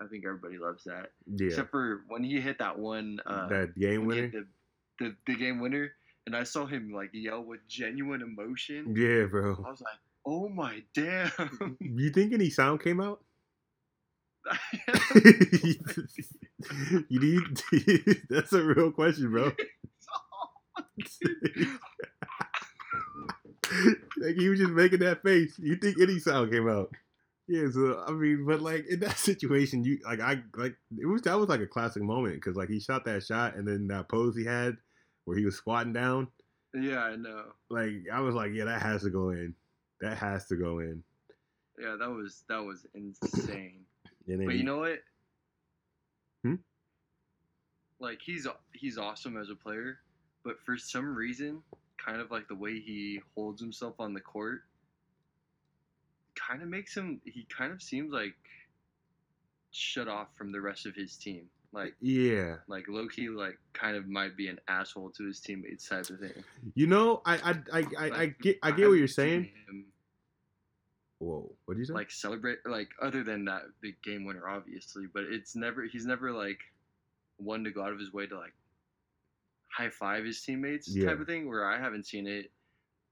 I 0.00 0.06
think 0.06 0.24
everybody 0.24 0.58
loves 0.58 0.84
that. 0.84 1.12
Yeah. 1.26 1.48
Except 1.48 1.70
for 1.70 2.02
when 2.08 2.24
he 2.24 2.40
hit 2.40 2.58
that 2.58 2.78
one 2.78 3.20
uh 3.26 3.48
that 3.48 3.78
game 3.78 4.06
winner. 4.06 4.30
the, 4.30 4.46
the 4.98 5.16
the 5.26 5.36
game 5.36 5.60
winner 5.60 5.92
and 6.26 6.36
I 6.36 6.44
saw 6.44 6.66
him 6.66 6.92
like 6.92 7.10
yell 7.12 7.42
with 7.42 7.60
genuine 7.68 8.22
emotion. 8.22 8.94
Yeah, 8.96 9.26
bro. 9.26 9.62
I 9.66 9.70
was 9.70 9.80
like, 9.80 9.98
"Oh 10.26 10.48
my 10.48 10.82
damn." 10.94 11.76
You 11.80 12.10
think 12.10 12.32
any 12.32 12.50
sound 12.50 12.82
came 12.82 13.00
out? 13.00 13.22
you 17.08 17.20
need. 17.20 18.22
That's 18.28 18.52
a 18.52 18.62
real 18.62 18.90
question, 18.92 19.30
bro. 19.30 19.52
like 24.18 24.36
he 24.36 24.48
was 24.48 24.58
just 24.58 24.72
making 24.72 25.00
that 25.00 25.22
face. 25.22 25.58
You 25.58 25.76
think 25.76 26.00
any 26.00 26.18
sound 26.18 26.50
came 26.52 26.68
out? 26.68 26.90
Yeah, 27.48 27.68
so 27.72 28.02
I 28.06 28.12
mean, 28.12 28.44
but 28.46 28.60
like 28.60 28.86
in 28.88 29.00
that 29.00 29.18
situation, 29.18 29.84
you 29.84 29.98
like 30.04 30.20
I 30.20 30.42
like 30.56 30.76
it 30.98 31.06
was 31.06 31.22
that 31.22 31.38
was 31.38 31.48
like 31.48 31.60
a 31.60 31.66
classic 31.66 32.02
moment 32.02 32.34
because 32.36 32.56
like 32.56 32.68
he 32.68 32.80
shot 32.80 33.04
that 33.04 33.22
shot 33.24 33.56
and 33.56 33.66
then 33.66 33.88
that 33.88 34.08
pose 34.08 34.36
he 34.36 34.44
had 34.44 34.76
where 35.24 35.36
he 35.36 35.44
was 35.44 35.56
squatting 35.56 35.92
down. 35.92 36.28
yeah, 36.74 37.00
I 37.04 37.16
know. 37.16 37.44
Like 37.68 37.92
I 38.12 38.20
was 38.20 38.34
like, 38.34 38.52
yeah, 38.54 38.64
that 38.66 38.82
has 38.82 39.02
to 39.02 39.10
go 39.10 39.30
in. 39.30 39.54
That 40.00 40.16
has 40.18 40.46
to 40.48 40.56
go 40.56 40.78
in. 40.80 41.02
Yeah, 41.80 41.96
that 41.98 42.10
was 42.10 42.44
that 42.48 42.62
was 42.62 42.86
insane. 42.94 43.80
But 44.26 44.50
he- 44.52 44.58
you 44.58 44.64
know 44.64 44.78
what? 44.78 45.00
Hmm? 46.44 46.54
Like 47.98 48.20
he's 48.24 48.46
he's 48.72 48.98
awesome 48.98 49.36
as 49.36 49.50
a 49.50 49.54
player, 49.56 49.98
but 50.44 50.60
for 50.64 50.76
some 50.76 51.14
reason, 51.14 51.62
kind 52.04 52.20
of 52.20 52.30
like 52.30 52.48
the 52.48 52.54
way 52.54 52.80
he 52.80 53.20
holds 53.34 53.60
himself 53.60 53.94
on 53.98 54.14
the 54.14 54.20
court, 54.20 54.62
kind 56.34 56.62
of 56.62 56.68
makes 56.68 56.96
him. 56.96 57.20
He 57.24 57.46
kind 57.56 57.72
of 57.72 57.82
seems 57.82 58.12
like 58.12 58.34
shut 59.70 60.08
off 60.08 60.28
from 60.36 60.52
the 60.52 60.60
rest 60.60 60.86
of 60.86 60.94
his 60.94 61.16
team. 61.16 61.48
Like 61.72 61.94
yeah, 62.00 62.56
like 62.68 62.84
Loki, 62.88 63.28
like 63.28 63.58
kind 63.72 63.96
of 63.96 64.06
might 64.06 64.36
be 64.36 64.48
an 64.48 64.58
asshole 64.68 65.10
to 65.10 65.26
his 65.26 65.40
teammates 65.40 65.88
type 65.88 66.10
of 66.10 66.20
thing. 66.20 66.44
you 66.74 66.86
know, 66.86 67.22
I 67.24 67.34
I 67.72 67.78
I 67.78 67.84
I, 67.98 68.20
I 68.22 68.26
get 68.26 68.58
I 68.62 68.70
get 68.72 68.88
what 68.88 68.98
you're 68.98 69.08
saying. 69.08 69.50
Whoa, 71.18 71.52
what 71.64 71.74
do 71.74 71.80
you 71.80 71.86
say? 71.86 71.94
like 71.94 72.10
celebrate 72.10 72.58
like 72.66 72.88
other 73.00 73.22
than 73.22 73.44
that 73.44 73.62
big 73.80 73.94
game 74.02 74.24
winner 74.24 74.48
obviously 74.48 75.04
but 75.14 75.22
it's 75.22 75.54
never 75.54 75.84
he's 75.84 76.04
never 76.04 76.32
like 76.32 76.58
one 77.36 77.62
to 77.62 77.70
go 77.70 77.80
out 77.80 77.92
of 77.92 78.00
his 78.00 78.12
way 78.12 78.26
to 78.26 78.36
like 78.36 78.54
high 79.76 79.90
five 79.90 80.24
his 80.24 80.42
teammates 80.42 80.88
Yeah. 80.88 81.08
type 81.08 81.20
of 81.20 81.26
thing 81.26 81.48
where 81.48 81.64
i 81.66 81.78
haven't 81.80 82.06
seen 82.06 82.26
it 82.26 82.50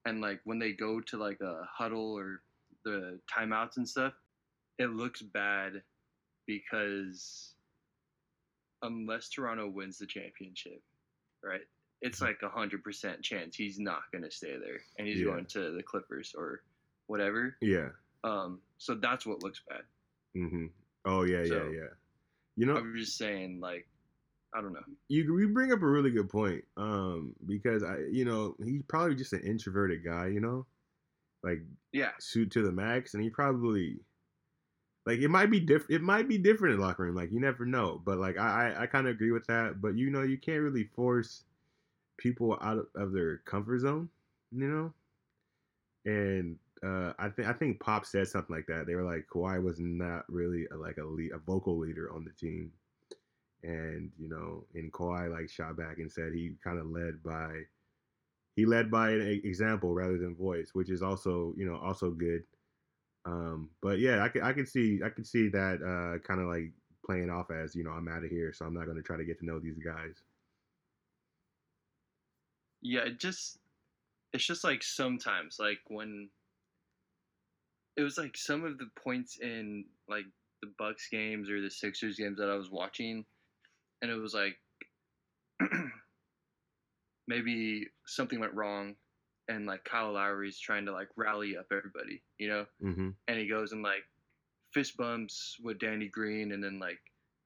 and 0.05 0.21
like 0.21 0.39
when 0.45 0.59
they 0.59 0.71
go 0.73 0.99
to 1.01 1.17
like 1.17 1.39
a 1.41 1.61
huddle 1.71 2.17
or 2.17 2.41
the 2.85 3.19
timeouts 3.35 3.77
and 3.77 3.87
stuff 3.87 4.13
it 4.79 4.89
looks 4.91 5.21
bad 5.21 5.81
because 6.47 7.53
unless 8.83 9.29
toronto 9.29 9.67
wins 9.69 9.97
the 9.97 10.05
championship 10.05 10.81
right 11.43 11.61
it's 12.01 12.19
like 12.21 12.37
a 12.43 12.49
hundred 12.49 12.83
percent 12.83 13.21
chance 13.21 13.55
he's 13.55 13.79
not 13.79 14.01
going 14.11 14.23
to 14.23 14.31
stay 14.31 14.55
there 14.57 14.79
and 14.97 15.07
he's 15.07 15.19
Yeah. 15.19 15.25
going 15.25 15.45
to 15.47 15.71
the 15.71 15.83
clippers 15.83 16.33
or 16.35 16.61
whatever 17.07 17.55
yeah. 17.61 17.89
um, 18.23 18.59
so 18.77 18.95
that's 18.95 19.25
what 19.25 19.43
looks 19.43 19.61
bad. 19.69 19.81
Mm-hmm. 20.35 20.65
Oh 21.05 21.23
yeah, 21.23 21.43
So- 21.45 21.65
yeah, 21.71 21.79
yeah. 21.81 21.87
You 22.57 22.65
know, 22.65 22.75
I'm 22.75 22.93
just 22.97 23.17
saying, 23.17 23.59
like, 23.61 23.87
I 24.53 24.61
don't 24.61 24.73
know. 24.73 24.81
you 25.07 25.39
you 25.39 25.49
bring 25.49 25.71
up 25.71 25.81
a 25.81 25.87
really 25.87 26.11
good 26.11 26.29
point. 26.29 26.63
Um, 26.77 27.35
because 27.45 27.83
I, 27.83 27.99
you 28.11 28.25
know, 28.25 28.55
he's 28.63 28.83
probably 28.87 29.15
just 29.15 29.33
an 29.33 29.41
introverted 29.41 30.03
guy. 30.03 30.27
You 30.27 30.41
know, 30.41 30.65
like 31.43 31.61
Yeah, 31.93 32.11
suit 32.19 32.51
to 32.51 32.61
the 32.61 32.71
max, 32.71 33.13
and 33.13 33.23
he 33.23 33.29
probably 33.29 33.99
like 35.05 35.19
it 35.19 35.29
might 35.29 35.49
be 35.49 35.59
different. 35.59 35.91
It 35.91 36.01
might 36.01 36.27
be 36.27 36.37
different 36.37 36.75
in 36.75 36.81
locker 36.81 37.03
room. 37.03 37.15
Like 37.15 37.31
you 37.31 37.39
never 37.39 37.65
know. 37.65 38.01
But 38.03 38.17
like 38.17 38.37
I 38.37 38.73
I, 38.73 38.83
I 38.83 38.85
kind 38.87 39.07
of 39.07 39.13
agree 39.15 39.31
with 39.31 39.47
that. 39.47 39.81
But 39.81 39.97
you 39.97 40.09
know, 40.09 40.23
you 40.23 40.37
can't 40.37 40.61
really 40.61 40.83
force 40.95 41.43
people 42.17 42.57
out 42.61 42.77
of, 42.77 42.87
of 42.95 43.13
their 43.13 43.37
comfort 43.39 43.79
zone. 43.79 44.09
You 44.51 44.67
know, 44.67 44.93
and 46.05 46.57
uh, 46.83 47.13
I 47.19 47.29
think 47.29 47.47
I 47.47 47.53
think 47.53 47.79
Pop 47.79 48.05
said 48.05 48.27
something 48.27 48.55
like 48.55 48.65
that. 48.67 48.85
They 48.87 48.95
were 48.95 49.03
like 49.03 49.27
Kawhi 49.33 49.61
was 49.63 49.79
not 49.79 50.25
really 50.27 50.67
a, 50.71 50.75
like 50.75 50.97
a 50.97 51.03
lead, 51.03 51.31
a 51.31 51.37
vocal 51.37 51.77
leader 51.77 52.11
on 52.13 52.25
the 52.25 52.31
team, 52.31 52.71
and 53.63 54.11
you 54.19 54.29
know, 54.29 54.65
and 54.75 54.91
Kawhi 54.93 55.31
like 55.31 55.49
shot 55.49 55.77
back 55.77 55.97
and 55.99 56.11
said 56.11 56.33
he 56.33 56.53
kind 56.63 56.79
of 56.79 56.87
led 56.87 57.23
by 57.23 57.51
he 58.55 58.65
led 58.65 58.91
by 58.91 59.11
an 59.11 59.41
example 59.43 59.93
rather 59.93 60.17
than 60.17 60.35
voice, 60.35 60.71
which 60.73 60.89
is 60.89 61.01
also 61.03 61.53
you 61.57 61.65
know 61.65 61.77
also 61.77 62.11
good. 62.11 62.43
Um, 63.25 63.69
but 63.81 63.99
yeah, 63.99 64.23
I 64.23 64.29
could 64.29 64.43
I 64.43 64.53
could 64.53 64.67
see 64.69 65.01
I 65.05 65.09
could 65.09 65.27
see 65.27 65.49
that 65.49 65.79
uh, 65.81 66.19
kind 66.27 66.41
of 66.41 66.47
like 66.47 66.71
playing 67.05 67.29
off 67.29 67.51
as 67.51 67.75
you 67.75 67.83
know 67.83 67.91
I'm 67.91 68.07
out 68.07 68.23
of 68.23 68.29
here, 68.31 68.53
so 68.53 68.65
I'm 68.65 68.73
not 68.73 68.85
going 68.85 68.97
to 68.97 69.03
try 69.03 69.17
to 69.17 69.25
get 69.25 69.39
to 69.39 69.45
know 69.45 69.59
these 69.59 69.79
guys. 69.79 70.15
yeah. 72.81 73.01
It 73.01 73.19
just, 73.19 73.59
it's 74.33 74.45
just 74.45 74.63
like 74.63 74.83
sometimes, 74.83 75.57
like 75.59 75.79
when 75.87 76.29
it 77.97 78.01
was 78.03 78.17
like 78.17 78.37
some 78.37 78.63
of 78.65 78.77
the 78.77 78.89
points 79.03 79.37
in 79.41 79.85
like 80.09 80.25
the 80.61 80.71
Bucks 80.77 81.07
games 81.11 81.49
or 81.49 81.61
the 81.61 81.69
Sixers 81.69 82.17
games 82.17 82.37
that 82.39 82.49
I 82.49 82.55
was 82.55 82.69
watching, 82.71 83.25
and 84.01 84.09
it 84.11 84.15
was 84.15 84.33
like 84.33 84.57
maybe 87.27 87.87
something 88.05 88.39
went 88.39 88.53
wrong, 88.53 88.95
and 89.47 89.65
like 89.65 89.83
Kyle 89.83 90.13
Lowry's 90.13 90.59
trying 90.59 90.85
to 90.85 90.91
like 90.91 91.09
rally 91.15 91.57
up 91.57 91.67
everybody, 91.71 92.21
you 92.37 92.47
know. 92.47 92.65
Mm-hmm. 92.83 93.09
and 93.27 93.37
he 93.39 93.47
goes 93.47 93.71
and 93.71 93.83
like 93.83 94.03
fist 94.73 94.95
bumps 94.97 95.57
with 95.61 95.79
Danny 95.79 96.07
Green 96.07 96.51
and 96.53 96.63
then 96.63 96.79
like 96.79 96.99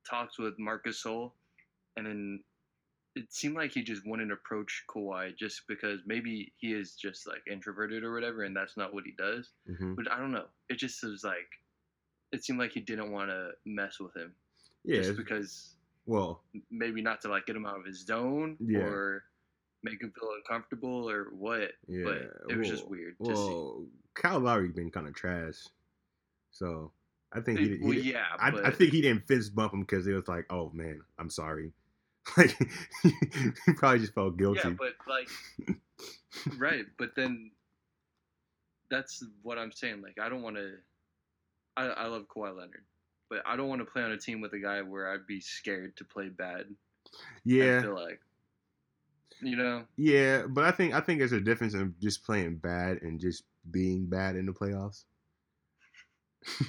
talks 0.09 0.37
with 0.37 0.59
Marc 0.59 0.85
Gasol 0.85 1.31
and 1.97 2.05
then 2.05 2.39
it 3.15 3.33
seemed 3.33 3.55
like 3.55 3.71
he 3.71 3.81
just 3.81 4.03
wouldn't 4.05 4.31
approach 4.31 4.83
Kawhi 4.87 5.35
just 5.35 5.61
because 5.67 6.01
maybe 6.05 6.51
he 6.57 6.73
is 6.73 6.93
just 6.95 7.25
like 7.25 7.41
introverted 7.51 8.03
or 8.03 8.13
whatever 8.13 8.43
and 8.43 8.55
that's 8.55 8.77
not 8.77 8.93
what 8.93 9.05
he 9.05 9.13
does. 9.17 9.49
Mm-hmm. 9.69 9.95
But 9.95 10.11
I 10.11 10.19
don't 10.19 10.31
know. 10.33 10.45
It 10.69 10.77
just 10.77 11.01
was 11.03 11.23
like 11.23 11.47
it 12.31 12.43
seemed 12.43 12.59
like 12.59 12.73
he 12.73 12.81
didn't 12.81 13.11
want 13.11 13.29
to 13.29 13.51
mess 13.65 13.99
with 13.99 14.15
him 14.15 14.33
Yeah. 14.83 15.01
just 15.01 15.15
because 15.17 15.74
Well, 16.05 16.41
maybe 16.69 17.01
not 17.01 17.21
to 17.21 17.29
like 17.29 17.45
get 17.45 17.55
him 17.55 17.65
out 17.65 17.79
of 17.79 17.85
his 17.85 18.05
zone 18.05 18.57
Yeah. 18.59 18.79
or 18.79 19.23
make 19.83 20.01
him 20.01 20.11
feel 20.19 20.29
uncomfortable 20.37 21.09
or 21.09 21.25
what. 21.37 21.71
yeah. 21.87 22.03
But 22.03 22.31
it 22.49 22.57
was 22.57 22.69
just 22.69 22.87
weird 22.89 23.15
to 23.23 23.25
see. 23.35 23.41
Well, 23.41 23.85
Kyle 24.13 24.39
Lowry's 24.39 24.73
been 24.73 24.91
kind 24.91 25.07
of 25.07 25.13
trash, 25.15 25.55
so 26.51 26.91
I 27.33 27.41
think 27.41 27.59
he. 27.59 27.79
Well, 27.81 27.91
he 27.91 28.11
yeah, 28.13 28.25
I, 28.39 28.51
but 28.51 28.65
I 28.65 28.69
think 28.71 28.91
he 28.93 29.01
didn't 29.01 29.27
fist 29.27 29.53
bump 29.55 29.73
him 29.73 29.81
because 29.81 30.07
it 30.07 30.13
was 30.13 30.27
like, 30.27 30.45
oh 30.49 30.69
man, 30.73 31.01
I'm 31.19 31.29
sorry. 31.29 31.71
Like 32.37 32.57
he 33.03 33.73
probably 33.75 33.99
just 33.99 34.15
felt 34.15 34.35
guilty. 34.37 34.61
Yeah, 34.63 34.71
but 34.79 34.93
like, 35.07 35.77
right? 36.57 36.85
But 36.97 37.11
then, 37.15 37.51
that's 38.89 39.23
what 39.43 39.59
I'm 39.59 39.71
saying. 39.71 40.01
Like, 40.01 40.17
I 40.19 40.27
don't 40.29 40.41
want 40.41 40.55
to. 40.55 40.71
I 41.77 41.83
I 41.85 42.07
love 42.07 42.23
Kawhi 42.35 42.55
Leonard, 42.57 42.83
but 43.29 43.41
I 43.45 43.55
don't 43.55 43.67
want 43.67 43.81
to 43.81 43.85
play 43.85 44.03
on 44.03 44.11
a 44.11 44.17
team 44.17 44.41
with 44.41 44.53
a 44.53 44.59
guy 44.59 44.81
where 44.81 45.11
I'd 45.11 45.27
be 45.27 45.39
scared 45.39 45.95
to 45.97 46.05
play 46.05 46.29
bad. 46.29 46.65
I 46.67 47.19
yeah, 47.43 47.81
feel 47.81 47.95
like, 47.95 48.19
you 49.41 49.55
know, 49.55 49.83
yeah, 49.97 50.43
but 50.47 50.63
I 50.63 50.71
think 50.71 50.93
I 50.93 51.01
think 51.01 51.19
there's 51.19 51.31
a 51.31 51.41
difference 51.41 51.73
in 51.73 51.93
just 52.01 52.25
playing 52.25 52.57
bad 52.57 53.01
and 53.01 53.19
just 53.19 53.43
being 53.71 54.05
bad 54.05 54.35
in 54.35 54.45
the 54.45 54.53
playoffs. 54.53 55.03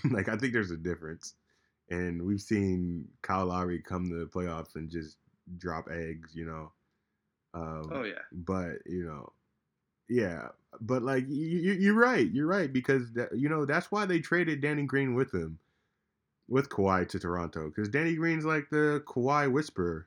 like 0.10 0.28
I 0.28 0.36
think 0.36 0.52
there's 0.52 0.70
a 0.70 0.76
difference, 0.76 1.34
and 1.90 2.22
we've 2.22 2.40
seen 2.40 3.06
Kyle 3.22 3.46
Lowry 3.46 3.80
come 3.80 4.08
to 4.08 4.16
the 4.16 4.26
playoffs 4.26 4.74
and 4.74 4.90
just 4.90 5.16
drop 5.58 5.88
eggs, 5.90 6.34
you 6.34 6.46
know. 6.46 6.72
Um, 7.54 7.90
oh 7.92 8.02
yeah, 8.02 8.22
but 8.32 8.78
you 8.84 9.04
know 9.04 9.32
yeah 10.08 10.48
but 10.80 11.02
like 11.02 11.24
you 11.28 11.72
you're 11.72 11.94
right 11.94 12.30
you're 12.32 12.46
right 12.46 12.72
because 12.72 13.12
that, 13.12 13.36
you 13.36 13.48
know 13.48 13.64
that's 13.64 13.90
why 13.90 14.06
they 14.06 14.20
traded 14.20 14.60
danny 14.60 14.84
green 14.84 15.14
with 15.14 15.32
him 15.34 15.58
with 16.48 16.68
Kawhi 16.68 17.08
to 17.08 17.18
Toronto 17.18 17.68
because 17.68 17.88
Danny 17.88 18.14
Green's 18.14 18.44
like 18.44 18.68
the 18.70 19.02
Kawhi 19.06 19.50
whisperer. 19.50 20.06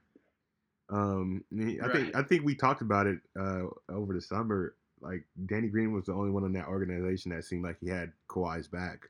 Um, 0.89 1.43
he- 1.51 1.79
I 1.81 1.91
think 1.91 2.15
I 2.15 2.24
think 2.24 2.43
we 2.43 2.55
talked 2.55 2.81
about 2.81 3.08
it 3.08 3.19
uh, 3.39 3.63
over 3.89 4.13
the 4.13 4.22
summer. 4.22 4.75
Like 5.01 5.25
Danny 5.46 5.67
Green 5.67 5.93
was 5.93 6.05
the 6.05 6.13
only 6.13 6.31
one 6.31 6.43
in 6.43 6.53
that 6.53 6.67
organization 6.67 7.31
that 7.31 7.46
seemed 7.46 7.63
like 7.63 7.77
he 7.79 7.88
had 7.89 8.12
Kawhi's 8.29 8.67
back. 8.67 9.10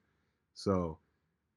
So 0.54 0.98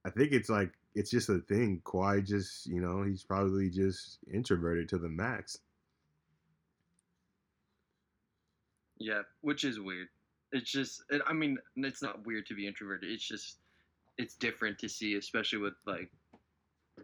I 0.05 0.11
think 0.11 0.33
it's 0.33 0.49
like 0.49 0.73
it's 0.95 1.11
just 1.11 1.29
a 1.29 1.38
thing. 1.41 1.83
Kawhi 1.85 2.25
just 2.25 2.67
you 2.67 2.81
know 2.81 3.02
he's 3.02 3.25
probably 3.25 3.69
just 3.71 4.19
introverted 4.33 4.88
to 4.91 4.99
the 4.99 5.09
max. 5.09 5.59
Yeah, 8.99 9.23
which 9.41 9.64
is 9.64 9.81
weird. 9.81 10.09
It's 10.52 10.71
just, 10.71 11.02
it, 11.11 11.23
I 11.26 11.33
mean, 11.33 11.59
it's 11.76 12.02
not 12.02 12.25
weird 12.26 12.47
to 12.47 12.55
be 12.55 12.67
introverted. 12.67 13.11
It's 13.11 13.26
just, 13.26 13.57
it's 14.19 14.35
different 14.37 14.78
to 14.81 14.88
see, 14.88 15.14
especially 15.16 15.59
with 15.59 15.75
like 15.87 16.11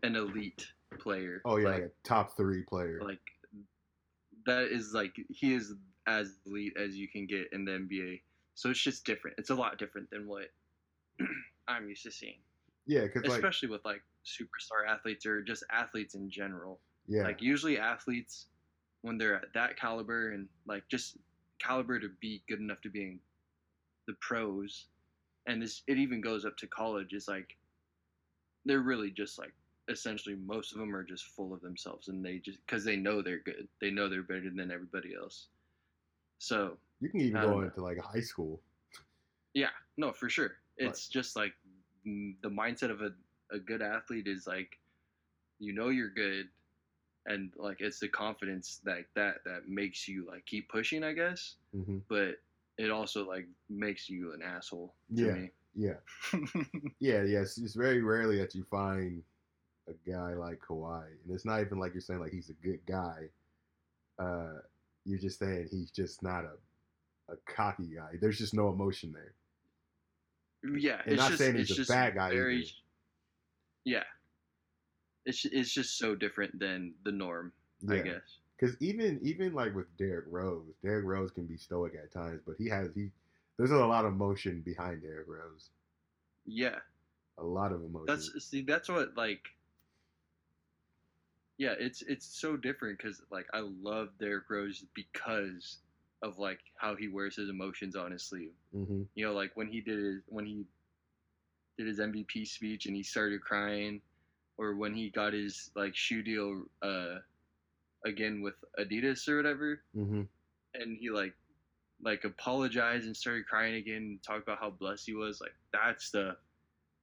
an 0.02 0.16
elite 0.16 0.66
player. 0.98 1.40
Oh 1.44 1.56
yeah, 1.56 1.68
like, 1.68 1.74
like 1.74 1.84
a 1.84 2.08
top 2.08 2.36
three 2.36 2.62
player. 2.62 3.00
like 3.02 3.20
that 4.46 4.64
is 4.72 4.92
like 4.94 5.14
he 5.28 5.54
is 5.54 5.74
as 6.06 6.38
elite 6.46 6.74
as 6.78 6.96
you 6.96 7.08
can 7.08 7.26
get 7.26 7.48
in 7.52 7.64
the 7.64 7.72
NBA. 7.72 8.20
So 8.54 8.70
it's 8.70 8.80
just 8.80 9.04
different. 9.04 9.36
It's 9.38 9.50
a 9.50 9.54
lot 9.54 9.78
different 9.78 10.10
than 10.10 10.26
what 10.26 10.46
I'm 11.68 11.88
used 11.88 12.02
to 12.04 12.10
seeing, 12.10 12.38
yeah, 12.86 13.02
because 13.02 13.22
like 13.24 13.32
especially 13.38 13.68
with 13.68 13.84
like 13.84 14.02
superstar 14.24 14.88
athletes 14.88 15.26
or 15.26 15.42
just 15.42 15.64
athletes 15.70 16.14
in 16.14 16.30
general. 16.30 16.80
yeah, 17.06 17.22
Like 17.22 17.40
usually 17.42 17.78
athletes 17.78 18.46
when 19.02 19.16
they're 19.18 19.36
at 19.36 19.52
that 19.54 19.78
caliber 19.78 20.32
and 20.32 20.48
like 20.66 20.82
just 20.90 21.18
caliber 21.60 21.98
to 22.00 22.08
be 22.20 22.42
good 22.48 22.58
enough 22.60 22.80
to 22.82 22.90
be 22.90 23.02
in 23.02 23.20
the 24.06 24.14
pros 24.20 24.86
and 25.48 25.60
this 25.60 25.82
it 25.88 25.98
even 25.98 26.20
goes 26.20 26.44
up 26.44 26.56
to 26.56 26.66
college 26.68 27.12
is 27.12 27.26
like 27.26 27.56
they're 28.64 28.80
really 28.80 29.10
just 29.10 29.38
like 29.38 29.52
essentially 29.90 30.36
most 30.36 30.72
of 30.72 30.78
them 30.78 30.94
are 30.94 31.02
just 31.02 31.24
full 31.34 31.52
of 31.52 31.60
themselves 31.62 32.08
and 32.08 32.24
they 32.24 32.38
just 32.38 32.58
because 32.66 32.84
they 32.84 32.96
know 32.96 33.22
they're 33.22 33.40
good 33.42 33.66
they 33.80 33.90
know 33.90 34.08
they're 34.08 34.22
better 34.22 34.50
than 34.54 34.70
everybody 34.70 35.14
else 35.20 35.48
so 36.38 36.76
you 37.00 37.08
can 37.08 37.20
even 37.20 37.40
go 37.40 37.60
know. 37.60 37.60
into 37.62 37.82
like 37.82 37.98
high 37.98 38.20
school. 38.20 38.60
yeah 39.54 39.70
no 39.96 40.12
for 40.12 40.28
sure 40.28 40.52
Right. 40.80 40.90
it's 40.90 41.08
just 41.08 41.34
like 41.34 41.54
the 42.04 42.48
mindset 42.48 42.90
of 42.90 43.00
a, 43.00 43.10
a 43.52 43.58
good 43.58 43.82
athlete 43.82 44.28
is 44.28 44.46
like 44.46 44.78
you 45.58 45.72
know 45.74 45.88
you're 45.88 46.10
good 46.10 46.46
and 47.26 47.52
like 47.56 47.78
it's 47.80 47.98
the 47.98 48.08
confidence 48.08 48.80
that 48.84 49.04
that 49.16 49.36
that 49.44 49.68
makes 49.68 50.06
you 50.06 50.26
like 50.28 50.44
keep 50.46 50.68
pushing 50.68 51.02
i 51.02 51.12
guess 51.12 51.56
hmm 51.72 51.98
but 52.08 52.36
it 52.78 52.90
also 52.90 53.26
like 53.26 53.46
makes 53.68 54.08
you 54.08 54.32
an 54.32 54.40
asshole 54.42 54.94
to 55.16 55.24
Yeah. 55.26 55.32
me 55.32 55.50
Yeah, 55.74 55.94
yeah, 57.00 57.22
yes. 57.22 57.58
It's 57.58 57.74
very 57.74 58.02
rarely 58.02 58.38
that 58.38 58.54
you 58.54 58.64
find 58.64 59.22
a 59.88 59.92
guy 60.10 60.34
like 60.34 60.60
Kawhi, 60.60 61.04
and 61.24 61.34
it's 61.34 61.44
not 61.44 61.60
even 61.60 61.78
like 61.78 61.94
you're 61.94 62.00
saying 62.00 62.20
like 62.20 62.32
he's 62.32 62.50
a 62.50 62.54
good 62.66 62.80
guy. 62.86 63.28
Uh, 64.18 64.58
you're 65.04 65.18
just 65.20 65.38
saying 65.38 65.68
he's 65.70 65.90
just 65.90 66.22
not 66.22 66.44
a 66.44 67.32
a 67.32 67.36
cocky 67.46 67.90
guy. 67.94 68.16
There's 68.20 68.38
just 68.38 68.54
no 68.54 68.70
emotion 68.70 69.12
there. 69.12 69.34
yeah 70.78 71.00
And 71.04 71.12
it's 71.14 71.22
not 71.22 71.28
just, 71.28 71.38
saying 71.42 71.56
he's 71.56 71.78
a 71.78 71.92
bad 71.92 72.14
guy 72.14 72.30
very 72.30 72.58
either. 72.60 72.70
yeah 73.84 74.04
it's, 75.24 75.44
it's 75.44 75.72
just 75.72 75.98
so 75.98 76.14
different 76.14 76.58
than 76.58 76.94
the 77.04 77.12
norm 77.12 77.52
i 77.90 77.98
guess 77.98 78.38
because 78.58 78.76
even 78.80 79.20
even 79.22 79.54
like 79.54 79.74
with 79.74 79.96
Derrick 79.96 80.26
Rose, 80.28 80.74
Derrick 80.82 81.06
Rose 81.06 81.30
can 81.30 81.46
be 81.46 81.56
stoic 81.56 81.94
at 81.94 82.12
times, 82.12 82.42
but 82.46 82.56
he 82.58 82.68
has 82.68 82.90
he. 82.94 83.10
There's 83.58 83.70
a 83.72 83.76
lot 83.86 84.04
of 84.06 84.12
emotion 84.12 84.62
behind 84.62 85.02
Derrick 85.02 85.26
Rose. 85.28 85.70
yeah 86.46 86.80
A 87.38 87.44
lot 87.44 87.72
of 87.72 87.82
emotion. 87.82 88.06
That's 88.06 88.44
see, 88.44 88.62
that's 88.62 88.88
what 88.88 89.16
like. 89.16 89.50
Yeah, 91.58 91.74
it's 91.78 92.02
it's 92.02 92.26
so 92.26 92.56
different 92.56 92.98
because 92.98 93.22
like 93.30 93.46
I 93.52 93.60
love 93.60 94.10
Derrick 94.18 94.48
Rose 94.48 94.84
because 94.94 95.78
of 96.22 96.38
like 96.38 96.60
how 96.76 96.94
he 96.96 97.08
wears 97.08 97.36
his 97.36 97.48
emotions 97.48 97.96
on 97.96 98.12
his 98.12 98.22
sleeve. 98.22 98.52
hmm 98.72 99.02
You 99.14 99.26
know, 99.26 99.32
like 99.34 99.56
when 99.56 99.68
he 99.68 99.80
did 99.80 99.98
his 99.98 100.22
when 100.28 100.46
he 100.46 100.64
did 101.76 101.86
his 101.86 102.00
MVP 102.00 102.44
speech 102.44 102.86
and 102.86 102.94
he 102.96 103.02
started 103.02 103.40
crying, 103.42 104.00
or 104.58 104.74
when 104.74 104.94
he 104.94 105.10
got 105.10 105.32
his 105.32 105.70
like 105.74 105.94
shoe 105.94 106.22
deal 106.22 106.64
uh 106.82 107.16
again 108.04 108.42
with 108.42 108.54
Adidas 108.78 109.28
or 109.28 109.36
whatever, 109.36 109.82
hmm 109.94 110.22
and 110.74 110.98
he 111.00 111.10
like 111.10 111.34
like 112.02 112.24
apologized 112.24 113.06
and 113.06 113.16
started 113.16 113.46
crying 113.46 113.74
again 113.74 113.96
and 113.96 114.22
talked 114.22 114.42
about 114.42 114.58
how 114.60 114.70
blessed 114.70 115.06
he 115.06 115.14
was. 115.14 115.40
Like 115.40 115.54
that 115.72 116.00
stuff 116.00 116.36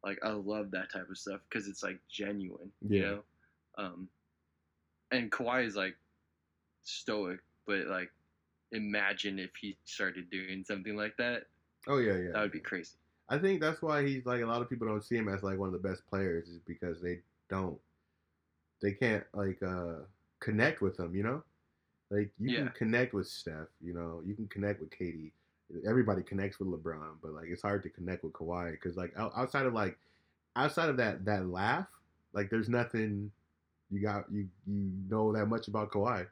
like 0.06 0.20
i 0.24 0.30
love 0.30 0.72
that 0.72 0.92
type 0.92 1.10
of 1.10 1.18
stuff 1.18 1.42
because 1.50 1.68
it's 1.68 1.84
like 1.84 2.00
genuine 2.10 2.72
you 2.88 3.02
Yeah. 3.02 3.10
know? 3.10 3.24
Um 3.78 4.10
and 5.12 5.32
Kawhi 5.32 5.66
is 5.66 5.76
like 5.76 5.96
stoic 6.84 7.40
but 7.66 7.88
like 7.88 8.12
imagine 8.72 9.40
if 9.40 9.52
he 9.60 9.78
started 9.86 10.30
doing 10.30 10.64
something 10.64 10.96
like 10.96 11.18
that. 11.18 11.44
Oh 11.88 11.98
yeah, 11.98 12.18
yeah. 12.18 12.32
that 12.34 12.42
would 12.42 12.52
be 12.52 12.60
crazy. 12.60 12.96
I 13.30 13.38
think 13.40 13.62
that's 13.62 13.82
why 13.82 14.06
he's 14.06 14.26
like 14.26 14.42
a 14.42 14.46
lot 14.46 14.62
of 14.62 14.70
people 14.70 14.88
don't 14.88 15.04
see 15.04 15.16
him 15.18 15.28
as 15.30 15.44
like 15.44 15.58
one 15.58 15.74
of 15.74 15.74
the 15.82 15.88
best 15.88 16.06
players 16.08 16.48
is 16.48 16.60
because 16.66 17.02
they 17.02 17.20
don't 17.50 17.80
they 18.82 18.92
can't 18.94 19.24
like 19.34 19.62
uh 19.64 20.02
connect 20.40 20.82
with 20.82 20.98
them, 20.98 21.16
you 21.16 21.24
know? 21.24 21.44
Like 22.12 22.32
you 22.40 22.50
Yeah. 22.50 22.54
can 22.54 22.70
connect 22.70 23.14
with 23.14 23.28
Steph, 23.28 23.68
you 23.82 23.94
know, 23.94 24.22
you 24.26 24.36
can 24.36 24.48
connect 24.48 24.82
with 24.82 24.92
KD. 24.92 25.34
Everybody 25.88 26.24
connects 26.24 26.60
with 26.60 26.70
LeBron, 26.70 27.18
but 27.22 27.34
like 27.34 27.48
it's 27.50 27.62
hard 27.64 27.84
to 27.84 27.90
connect 27.90 28.24
with 28.24 28.34
Kawhi 28.34 28.72
because 28.72 28.98
like 28.98 29.14
outside 29.18 29.66
of 29.66 29.74
like 29.74 29.98
outside 30.56 30.90
of 30.90 30.98
that 30.98 31.26
that 31.26 31.48
laugh, 31.48 31.88
like 32.34 32.50
there's 32.50 32.70
nothing 32.70 33.32
you 33.92 34.02
got 34.02 34.32
you 34.32 34.50
you 34.68 34.92
know 35.10 35.34
that 35.34 35.48
much 35.48 35.68
about 35.68 35.92
Kawhi. 35.92 36.28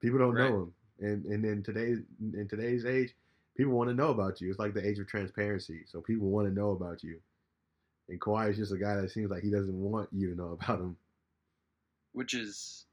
People 0.00 0.18
don't 0.18 0.36
Right. 0.36 0.36
know 0.36 0.62
him, 0.62 0.74
and 1.00 1.24
and 1.26 1.44
in 1.44 1.62
today's 1.62 2.00
in 2.20 2.48
today's 2.48 2.84
age, 2.84 3.14
people 3.56 3.72
want 3.72 3.88
to 3.88 3.94
know 3.94 4.08
about 4.10 4.40
you. 4.40 4.50
It's 4.50 4.58
like 4.58 4.74
the 4.74 4.86
age 4.86 4.98
of 4.98 5.06
transparency, 5.06 5.84
so 5.86 6.00
people 6.00 6.28
want 6.28 6.48
to 6.48 6.54
know 6.54 6.70
about 6.70 7.02
you. 7.02 7.20
And 8.08 8.20
Kawhi 8.20 8.50
is 8.50 8.56
just 8.58 8.72
a 8.72 8.78
guy 8.78 8.96
that 8.96 9.10
seems 9.10 9.30
like 9.30 9.42
he 9.42 9.50
doesn't 9.50 9.74
want 9.80 10.10
you 10.12 10.30
to 10.30 10.36
know 10.36 10.52
about 10.60 10.80
him. 10.80 10.96
Which 12.12 12.34
is 12.34 12.84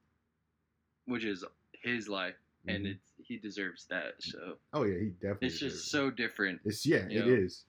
which 1.05 1.23
is 1.23 1.43
his 1.83 2.07
life 2.09 2.35
and 2.67 2.85
Mhm. 2.85 2.91
it's 2.91 3.11
he 3.23 3.37
deserves 3.37 3.85
that 3.89 4.13
so 4.19 4.57
oh 4.73 4.83
yeah, 4.83 4.97
he 4.99 5.05
definitely. 5.09 5.47
it's 5.47 5.59
just 5.59 5.85
it. 5.85 5.89
so 5.89 6.09
different 6.11 6.59
It's 6.65 6.85
yeah, 6.85 7.05
it 7.09 7.25
know? 7.27 7.33
is. 7.33 7.65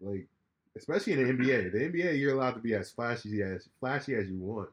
Like, 0.00 0.26
especially 0.76 1.12
in 1.14 1.18
the 1.26 1.32
NBA. 1.44 1.72
The 1.72 1.78
NBA, 1.90 2.18
you're 2.18 2.34
allowed 2.34 2.52
to 2.52 2.60
be 2.60 2.74
as 2.74 2.90
flashy 2.90 3.42
as 3.42 3.68
flashy 3.80 4.14
as 4.14 4.28
you 4.30 4.38
want, 4.38 4.70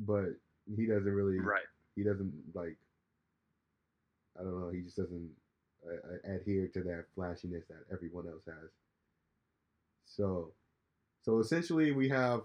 but 0.00 0.30
he 0.76 0.86
doesn't 0.86 1.12
really. 1.12 1.38
right 1.38 1.66
He 1.94 2.02
doesn't 2.02 2.32
like. 2.54 2.76
I 4.38 4.42
don't 4.42 4.58
know. 4.60 4.70
He 4.70 4.80
just 4.80 4.96
doesn't 4.96 5.30
uh, 5.86 5.92
uh, 6.30 6.34
adhere 6.34 6.66
to 6.68 6.82
that 6.82 7.04
flashiness 7.14 7.64
that 7.68 7.84
everyone 7.92 8.26
else 8.26 8.44
has. 8.46 8.70
So, 10.06 10.52
so 11.22 11.38
essentially, 11.38 11.92
we 11.92 12.08
have. 12.08 12.42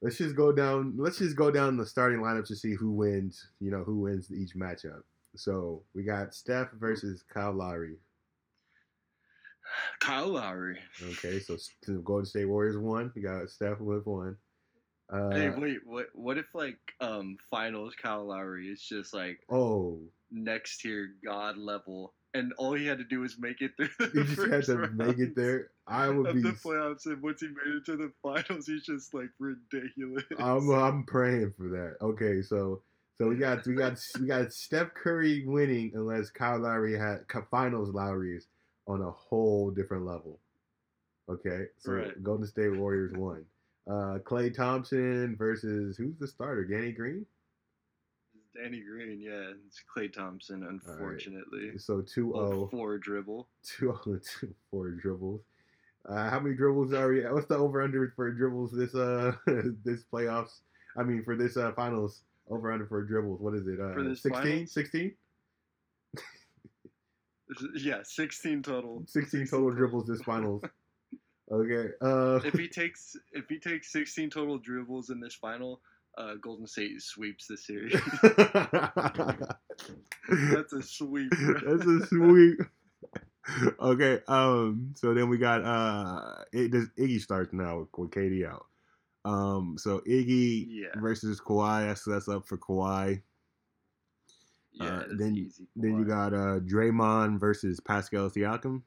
Let's 0.00 0.18
just 0.18 0.36
go 0.36 0.52
down. 0.52 0.94
Let's 0.96 1.18
just 1.18 1.36
go 1.36 1.50
down 1.50 1.76
the 1.76 1.86
starting 1.86 2.20
lineup 2.20 2.46
to 2.46 2.56
see 2.56 2.74
who 2.74 2.92
wins. 2.92 3.48
You 3.60 3.70
know 3.70 3.82
who 3.82 3.98
wins 3.98 4.30
each 4.32 4.54
matchup. 4.54 5.02
So 5.36 5.82
we 5.94 6.04
got 6.04 6.34
Steph 6.34 6.70
versus 6.72 7.24
Kyle 7.32 7.52
Lowry. 7.52 7.96
Kyle 10.00 10.28
Lowry 10.28 10.78
Okay, 11.02 11.40
so 11.40 11.56
Golden 12.02 12.26
State 12.26 12.46
Warriors 12.46 12.78
won. 12.78 13.12
We 13.14 13.22
got 13.22 13.50
Steph 13.50 13.80
with 13.80 14.06
one. 14.06 14.36
Uh, 15.10 15.30
Hey, 15.30 15.50
wait, 15.50 15.78
what? 15.84 16.06
What 16.14 16.38
if 16.38 16.46
like 16.54 16.78
um 17.00 17.38
finals 17.50 17.94
Kyle 18.00 18.26
Lowry 18.26 18.68
is 18.68 18.82
just 18.82 19.14
like 19.14 19.40
oh, 19.50 20.00
next 20.30 20.80
tier 20.80 21.10
god 21.24 21.56
level, 21.56 22.14
and 22.34 22.52
all 22.58 22.74
he 22.74 22.86
had 22.86 22.98
to 22.98 23.04
do 23.04 23.20
was 23.20 23.38
make 23.38 23.60
it 23.60 23.72
through 23.76 23.88
the 23.98 24.24
he 24.24 24.34
just 24.34 24.50
had 24.50 24.64
to 24.64 24.88
make 24.88 25.18
it 25.18 25.34
there. 25.34 25.70
I 25.88 26.08
would 26.08 26.34
be. 26.34 26.42
the 26.42 26.50
playoffs, 26.52 27.06
and 27.06 27.22
once 27.22 27.40
he 27.40 27.48
made 27.48 27.74
it 27.76 27.84
to 27.86 27.96
the 27.96 28.12
finals, 28.22 28.66
he's 28.66 28.84
just 28.84 29.14
like 29.14 29.30
ridiculous. 29.38 30.24
I'm 30.38 30.70
I'm 30.70 31.04
praying 31.04 31.54
for 31.56 31.68
that. 31.68 31.96
Okay, 32.02 32.42
so 32.42 32.82
so 33.18 33.28
we 33.28 33.36
got 33.36 33.66
we 33.66 33.74
got 33.74 33.98
we 34.20 34.26
got 34.26 34.52
Steph 34.52 34.94
Curry 34.94 35.44
winning 35.46 35.92
unless 35.94 36.30
Kyle 36.30 36.58
Lowry 36.60 36.96
had 36.98 37.20
finals 37.50 37.90
Lowry 37.90 38.36
is 38.36 38.46
on 38.86 39.02
a 39.02 39.10
whole 39.10 39.70
different 39.70 40.04
level. 40.06 40.38
Okay, 41.28 41.66
so 41.78 41.92
Right. 41.92 42.22
Golden 42.22 42.46
State 42.46 42.74
Warriors 42.76 43.12
won. 43.14 43.44
Uh, 43.86 44.18
Klay 44.24 44.54
Thompson 44.54 45.36
versus 45.36 45.96
who's 45.96 46.16
the 46.18 46.26
starter? 46.26 46.64
Danny 46.64 46.92
Green. 46.92 47.26
Danny 48.54 48.80
Green, 48.80 49.20
yeah, 49.20 49.52
it's 49.66 49.82
Klay 49.94 50.12
Thompson, 50.12 50.64
unfortunately. 50.64 51.72
So 51.78 52.00
2 52.02 52.34
Oh, 52.34 52.48
0. 52.48 52.68
four 52.70 52.98
dribble. 52.98 53.46
two 53.62 53.92
oh 53.92 54.18
two 54.40 54.54
four 54.70 54.90
dribbles. 54.90 55.42
Uh, 56.08 56.30
how 56.30 56.40
many 56.40 56.56
dribbles 56.56 56.92
are 56.94 57.08
we? 57.08 57.20
What's 57.20 57.46
the 57.46 57.56
over 57.56 57.82
under 57.82 58.12
for 58.16 58.30
dribbles 58.32 58.72
this 58.72 58.94
uh 58.94 59.32
this 59.84 60.04
playoffs? 60.12 60.60
I 60.96 61.02
mean 61.02 61.22
for 61.22 61.36
this 61.36 61.56
uh 61.56 61.72
finals 61.72 62.22
over 62.48 62.72
under 62.72 62.86
for 62.86 63.02
dribbles. 63.04 63.40
What 63.40 63.54
is 63.54 63.66
it? 63.66 63.78
Uh, 63.78 63.92
For 63.92 64.02
this 64.02 64.22
16? 64.22 64.66
16? 64.66 65.12
Yeah, 67.74 68.00
16 68.02 68.62
total. 68.62 69.04
16 69.06 69.46
total 69.46 69.70
dribbles 69.70 70.06
this 70.06 70.22
finals. 70.22 70.62
Okay. 71.50 71.88
Uh, 72.02 72.40
If 72.44 72.52
he 72.52 72.68
takes 72.68 73.16
if 73.32 73.48
he 73.48 73.58
takes 73.58 73.90
16 73.90 74.28
total 74.28 74.58
dribbles 74.58 75.08
in 75.08 75.18
this 75.18 75.34
final, 75.34 75.80
uh, 76.18 76.34
Golden 76.42 76.66
State 76.66 77.00
sweeps 77.00 77.46
the 77.46 77.56
series. 77.56 77.94
That's 80.52 80.74
a 80.74 80.82
sweep. 80.82 81.32
That's 81.64 81.86
a 81.86 82.06
sweep. 82.06 82.60
okay. 83.80 84.20
Um. 84.28 84.94
So 84.96 85.14
then 85.14 85.28
we 85.28 85.38
got 85.38 85.64
uh. 85.64 86.44
It, 86.52 86.70
does 86.72 86.88
Iggy 86.98 87.20
starts 87.20 87.52
now 87.52 87.80
with, 87.80 87.88
with 87.96 88.10
KD 88.10 88.46
out. 88.48 88.66
Um. 89.24 89.76
So 89.78 90.00
Iggy 90.00 90.66
Yeah. 90.68 91.00
versus 91.00 91.40
Kawhi. 91.40 91.86
That's 91.86 92.04
that's 92.04 92.28
up 92.28 92.46
for 92.46 92.58
Kawhi. 92.58 93.22
Yeah, 94.72 94.84
Uh, 94.86 94.98
that's 94.98 95.16
then- 95.18 95.36
easy. 95.36 95.66
Then 95.76 95.98
you 95.98 96.04
got 96.04 96.32
uh 96.34 96.60
Draymond 96.60 97.40
versus 97.40 97.80
Pascal 97.80 98.30
Siakam. 98.30 98.82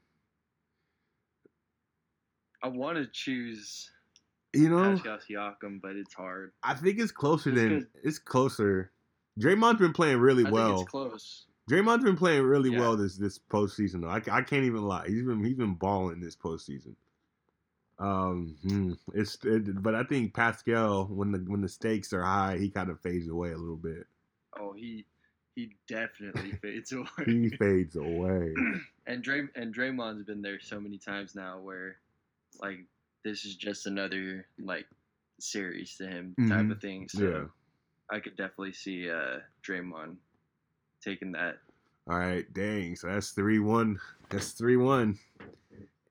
I 2.64 2.68
want 2.68 2.98
to 2.98 3.08
choose 3.08 3.90
You 4.54 4.70
know, 4.70 4.94
Pascal 4.96 5.18
Siakam, 5.18 5.82
but 5.82 5.96
it's 5.96 6.14
hard. 6.14 6.52
I 6.64 6.76
think 6.76 7.00
it's 7.00 7.12
closer 7.12 7.52
Just 7.52 7.62
than 7.64 7.88
it's 8.04 8.20
closer. 8.20 8.92
Draymond's 9.40 9.80
been 9.80 9.94
playing 9.94 10.18
really 10.20 10.46
I 10.46 10.50
well. 10.52 10.68
think 10.76 10.82
it's 10.82 10.92
close. 10.92 11.46
Draymond's 11.72 12.04
been 12.04 12.18
playing 12.18 12.44
really 12.44 12.70
Yeah. 12.70 12.80
well 12.80 12.98
this 12.98 13.16
this 13.16 13.40
postseason 13.40 14.02
though. 14.02 14.10
I, 14.10 14.40
I 14.40 14.42
can't 14.42 14.66
even 14.66 14.82
lie. 14.84 15.08
He's 15.08 15.24
been 15.24 15.44
he's 15.44 15.56
been 15.56 15.76
balling 15.76 16.20
this 16.20 16.36
postseason. 16.36 16.96
Um, 17.98 18.58
hmm, 18.64 18.94
it's 19.14 19.38
it, 19.46 19.82
but 19.82 19.96
I 19.96 20.04
think 20.04 20.34
Pascal 20.34 21.06
when 21.06 21.32
the 21.32 21.40
when 21.40 21.62
the 21.62 21.70
stakes 21.70 22.12
are 22.12 22.24
high, 22.24 22.58
he 22.58 22.70
kind 22.70 22.90
of 22.90 23.00
fades 23.00 23.30
away 23.30 23.52
a 23.52 23.58
little 23.58 23.78
bit. 23.78 24.06
Oh, 24.60 24.74
he 24.74 25.06
he 25.56 25.76
definitely 25.88 26.52
fades 26.62 26.92
away. 26.92 27.08
He 27.26 27.50
fades 27.50 27.96
away. 27.96 28.54
and 29.08 29.24
Dray 29.24 29.44
and 29.56 29.74
Draymond's 29.74 30.24
been 30.24 30.42
there 30.42 30.60
so 30.60 30.80
many 30.80 30.98
times 30.98 31.36
now 31.36 31.60
where 31.60 31.98
like 32.60 32.80
this 33.24 33.46
is 33.46 33.56
just 33.56 33.86
another 33.86 34.46
like 34.60 34.88
series 35.40 35.96
to 35.98 36.08
him 36.08 36.36
type 36.50 36.66
Mhm. 36.66 36.72
of 36.72 36.82
thing. 36.82 37.08
So 37.08 37.24
Yeah. 37.24 37.46
I 38.10 38.20
could 38.20 38.36
definitely 38.36 38.74
see 38.74 39.10
uh 39.10 39.40
Draymond 39.66 40.18
taking 41.04 41.32
that. 41.34 41.58
All 42.10 42.18
right, 42.18 42.52
dang. 42.54 42.96
So 42.96 43.08
that's 43.08 43.32
three 43.32 43.60
one. 43.60 44.00
That's 44.30 44.52
three 44.52 44.78
one. 44.78 45.18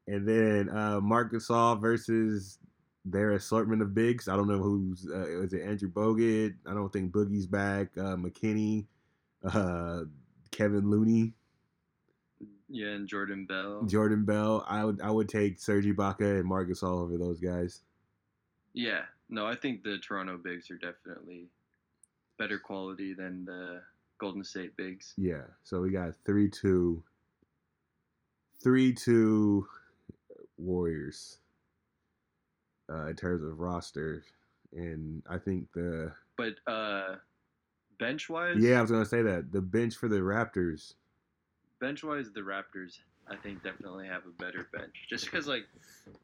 And 0.06 0.26
then 0.26 0.68
uh 0.76 1.00
Marc 1.00 1.32
Gasol 1.32 1.80
versus 1.80 2.58
their 3.04 3.32
assortment 3.32 3.80
of 3.82 3.94
bigs. 3.94 4.28
I 4.28 4.36
don't 4.36 4.48
know 4.48 4.58
who's 4.58 5.06
uh, 5.10 5.42
is 5.42 5.52
it 5.52 5.62
Andrew 5.62 5.90
Bogut? 5.90 6.54
I 6.66 6.74
don't 6.74 6.92
think 6.92 7.12
Boogie's 7.12 7.46
back. 7.46 7.88
Uh 7.96 8.16
McKinney, 8.16 8.86
uh 9.44 10.02
Kevin 10.50 10.90
Looney, 10.90 11.32
Yeah, 12.68 12.88
and 12.90 13.08
Jordan 13.08 13.46
Bell. 13.46 13.82
Jordan 13.84 14.24
Bell. 14.24 14.64
I 14.68 14.84
would 14.84 15.00
I 15.00 15.10
would 15.10 15.28
take 15.28 15.60
Serge 15.60 15.86
Ibaka 15.86 16.38
and 16.40 16.44
Marc 16.44 16.68
Gasol 16.68 17.02
over 17.02 17.16
those 17.18 17.40
guys. 17.40 17.82
yeah. 18.74 19.02
No, 19.32 19.46
I 19.46 19.54
think 19.54 19.84
the 19.84 19.96
Toronto 19.98 20.36
bigs 20.36 20.72
are 20.72 20.76
definitely 20.76 21.46
better 22.36 22.58
quality 22.58 23.14
than 23.14 23.44
the 23.44 23.80
Golden 24.20 24.44
State 24.44 24.76
bigs. 24.76 25.14
Yeah. 25.16 25.42
So 25.64 25.80
we 25.80 25.90
got 25.90 26.14
three 26.24 26.48
two. 26.48 27.02
Three 28.62 28.92
two 28.92 29.66
Warriors. 30.58 31.38
Uh, 32.92 33.06
in 33.06 33.14
terms 33.16 33.42
of 33.44 33.60
roster, 33.60 34.24
and 34.76 35.22
I 35.30 35.38
think 35.38 35.68
the 35.72 36.12
But 36.36 36.54
uh 36.66 37.14
bench 38.00 38.28
wise, 38.28 38.56
yeah, 38.58 38.78
I 38.78 38.82
was 38.82 38.90
gonna 38.90 39.04
say 39.06 39.22
that 39.22 39.52
the 39.52 39.60
bench 39.60 39.94
for 39.94 40.08
the 40.08 40.16
Raptors. 40.18 40.94
bench 41.80 42.02
wise, 42.02 42.32
the 42.34 42.40
Raptors, 42.40 42.98
I 43.30 43.36
think 43.36 43.62
definitely 43.62 44.08
have 44.08 44.22
a 44.26 44.42
better 44.42 44.66
bench. 44.72 45.06
Just 45.08 45.24
because 45.26 45.46
like 45.46 45.66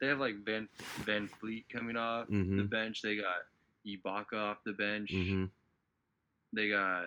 they 0.01 0.09
have 0.09 0.19
like 0.19 0.45
Van 0.45 0.69
VanVleet 1.05 1.67
coming 1.73 1.97
off 1.97 2.27
the 2.27 2.35
Mm-hmm. 2.35 2.67
bench, 2.67 3.01
they 3.01 3.15
got 3.17 3.47
Ibaka 3.87 4.35
off 4.35 4.59
the 4.67 4.73
bench, 4.73 5.13
Mm-hmm. 5.13 5.45
they 6.53 6.69
got 6.69 7.05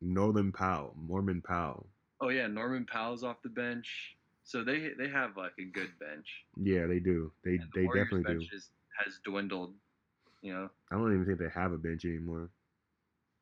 Norman 0.00 0.52
Powell, 0.52 0.94
Norman 1.08 1.40
Powell. 1.42 1.86
oh 2.20 2.28
yeah, 2.30 2.46
Norman 2.46 2.86
Powell's 2.86 3.24
off 3.24 3.42
the 3.42 3.48
bench. 3.48 4.14
So 4.44 4.64
they 4.64 4.90
they 4.98 5.08
have 5.08 5.36
like 5.36 5.52
a 5.58 5.64
good 5.64 5.90
bench. 6.00 6.26
Yeah, 6.56 6.86
they 6.86 7.00
do. 7.00 7.32
They 7.44 7.56
And 7.56 7.64
they 7.74 7.84
Warriors 7.84 8.06
definitely 8.06 8.32
do. 8.34 8.38
bench 8.40 8.50
is, 8.52 8.70
has 9.04 9.18
dwindled. 9.24 9.74
You 10.42 10.54
know, 10.54 10.70
I 10.90 10.94
don't 10.96 11.12
even 11.12 11.26
think 11.26 11.38
they 11.38 11.48
have 11.60 11.72
a 11.72 11.78
bench 11.78 12.04
anymore. 12.04 12.48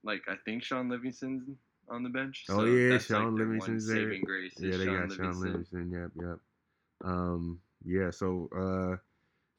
like 0.03 0.23
I 0.29 0.35
think 0.45 0.63
Shaun 0.63 0.89
Livingston's 0.89 1.49
on 1.89 2.03
the 2.03 2.09
bench. 2.09 2.45
Oh, 2.49 2.61
so 2.61 2.65
yeah, 2.65 2.99
Shaun 2.99 3.35
like, 3.35 3.41
Livingston's 3.41 3.87
there. 3.87 3.97
saving 4.05 4.23
grace. 4.25 4.55
Yeah, 4.59 4.77
they 4.79 4.85
Shaun 4.87 5.09
got 5.09 5.17
Shaun 5.17 5.41
Livingston. 5.41 5.91
Livingston. 5.91 5.91
Yep, 5.93 6.11
yep. 6.29 6.39
Um, 7.05 7.61
yeah. 7.85 8.11
So, 8.11 8.49
uh, 8.57 8.97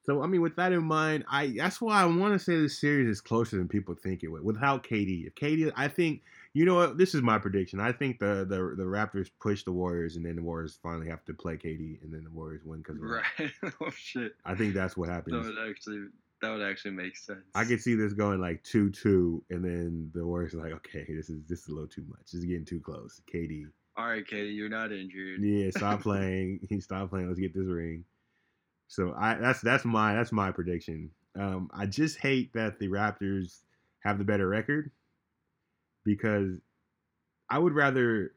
so 0.04 0.22
I 0.22 0.26
mean, 0.26 0.42
with 0.42 0.56
that 0.56 0.72
in 0.72 0.84
mind, 0.84 1.24
I 1.30 1.54
that's 1.56 1.80
why 1.80 2.02
I 2.02 2.04
want 2.06 2.34
to 2.34 2.38
say 2.38 2.60
this 2.60 2.78
series 2.78 3.08
is 3.08 3.20
closer 3.20 3.56
than 3.56 3.68
people 3.68 3.94
think 3.94 4.22
it 4.24 4.28
would. 4.28 4.42
Without 4.42 4.82
KD, 4.82 5.26
if 5.28 5.34
KD, 5.36 5.72
I 5.76 5.88
think 5.88 6.22
you 6.54 6.64
know 6.64 6.74
what. 6.74 6.98
This 6.98 7.14
is 7.14 7.22
my 7.22 7.38
prediction. 7.38 7.80
I 7.80 7.92
think 7.92 8.18
the 8.18 8.46
the 8.48 8.74
the 8.76 8.84
Raptors 8.84 9.30
push 9.40 9.64
the 9.64 9.72
Warriors, 9.72 10.16
and 10.16 10.24
then 10.24 10.36
the 10.36 10.42
Warriors 10.42 10.78
finally 10.82 11.08
have 11.08 11.24
to 11.26 11.34
play 11.34 11.56
KD, 11.56 12.02
and 12.02 12.12
then 12.12 12.24
the 12.24 12.30
Warriors 12.30 12.62
win 12.64 12.78
because 12.78 12.96
Right. 13.00 13.50
oh 13.80 13.90
shit. 13.90 14.32
I 14.44 14.54
think 14.54 14.74
that's 14.74 14.96
what 14.96 15.08
happens. 15.08 15.34
That 15.34 15.54
would 15.54 15.70
actually 15.70 16.06
that 16.40 16.50
would 16.50 16.62
actually 16.62 16.92
make 16.92 17.16
sense. 17.16 17.40
I 17.54 17.64
could 17.64 17.80
see 17.80 17.94
this 17.94 18.12
going 18.12 18.40
like 18.40 18.62
two 18.62 18.90
two, 18.90 19.42
and 19.50 19.64
then 19.64 20.10
the 20.14 20.24
Warriors 20.24 20.54
are 20.54 20.62
like, 20.62 20.72
okay, 20.72 21.04
this 21.08 21.30
is 21.30 21.42
this 21.48 21.62
is 21.62 21.68
a 21.68 21.72
little 21.72 21.88
too 21.88 22.04
much. 22.08 22.20
This 22.32 22.34
is 22.40 22.44
getting 22.44 22.64
too 22.64 22.80
close. 22.80 23.20
KD, 23.32 23.66
All 23.96 24.06
right, 24.08 24.24
KD, 24.24 24.54
you're 24.54 24.68
not 24.68 24.92
injured. 24.92 25.42
yeah, 25.42 25.70
stop 25.70 26.00
playing. 26.02 26.60
He 26.68 26.80
stop 26.80 27.10
playing. 27.10 27.28
Let's 27.28 27.40
get 27.40 27.54
this 27.54 27.66
ring. 27.66 28.04
So 28.88 29.14
I 29.18 29.34
that's 29.34 29.60
that's 29.60 29.84
my 29.84 30.14
that's 30.14 30.32
my 30.32 30.50
prediction. 30.50 31.10
Um, 31.38 31.70
I 31.72 31.86
just 31.86 32.18
hate 32.18 32.52
that 32.54 32.78
the 32.78 32.88
Raptors 32.88 33.58
have 34.00 34.18
the 34.18 34.24
better 34.24 34.48
record 34.48 34.90
because 36.08 36.60
I 37.50 37.58
would 37.58 37.74
rather 37.74 38.34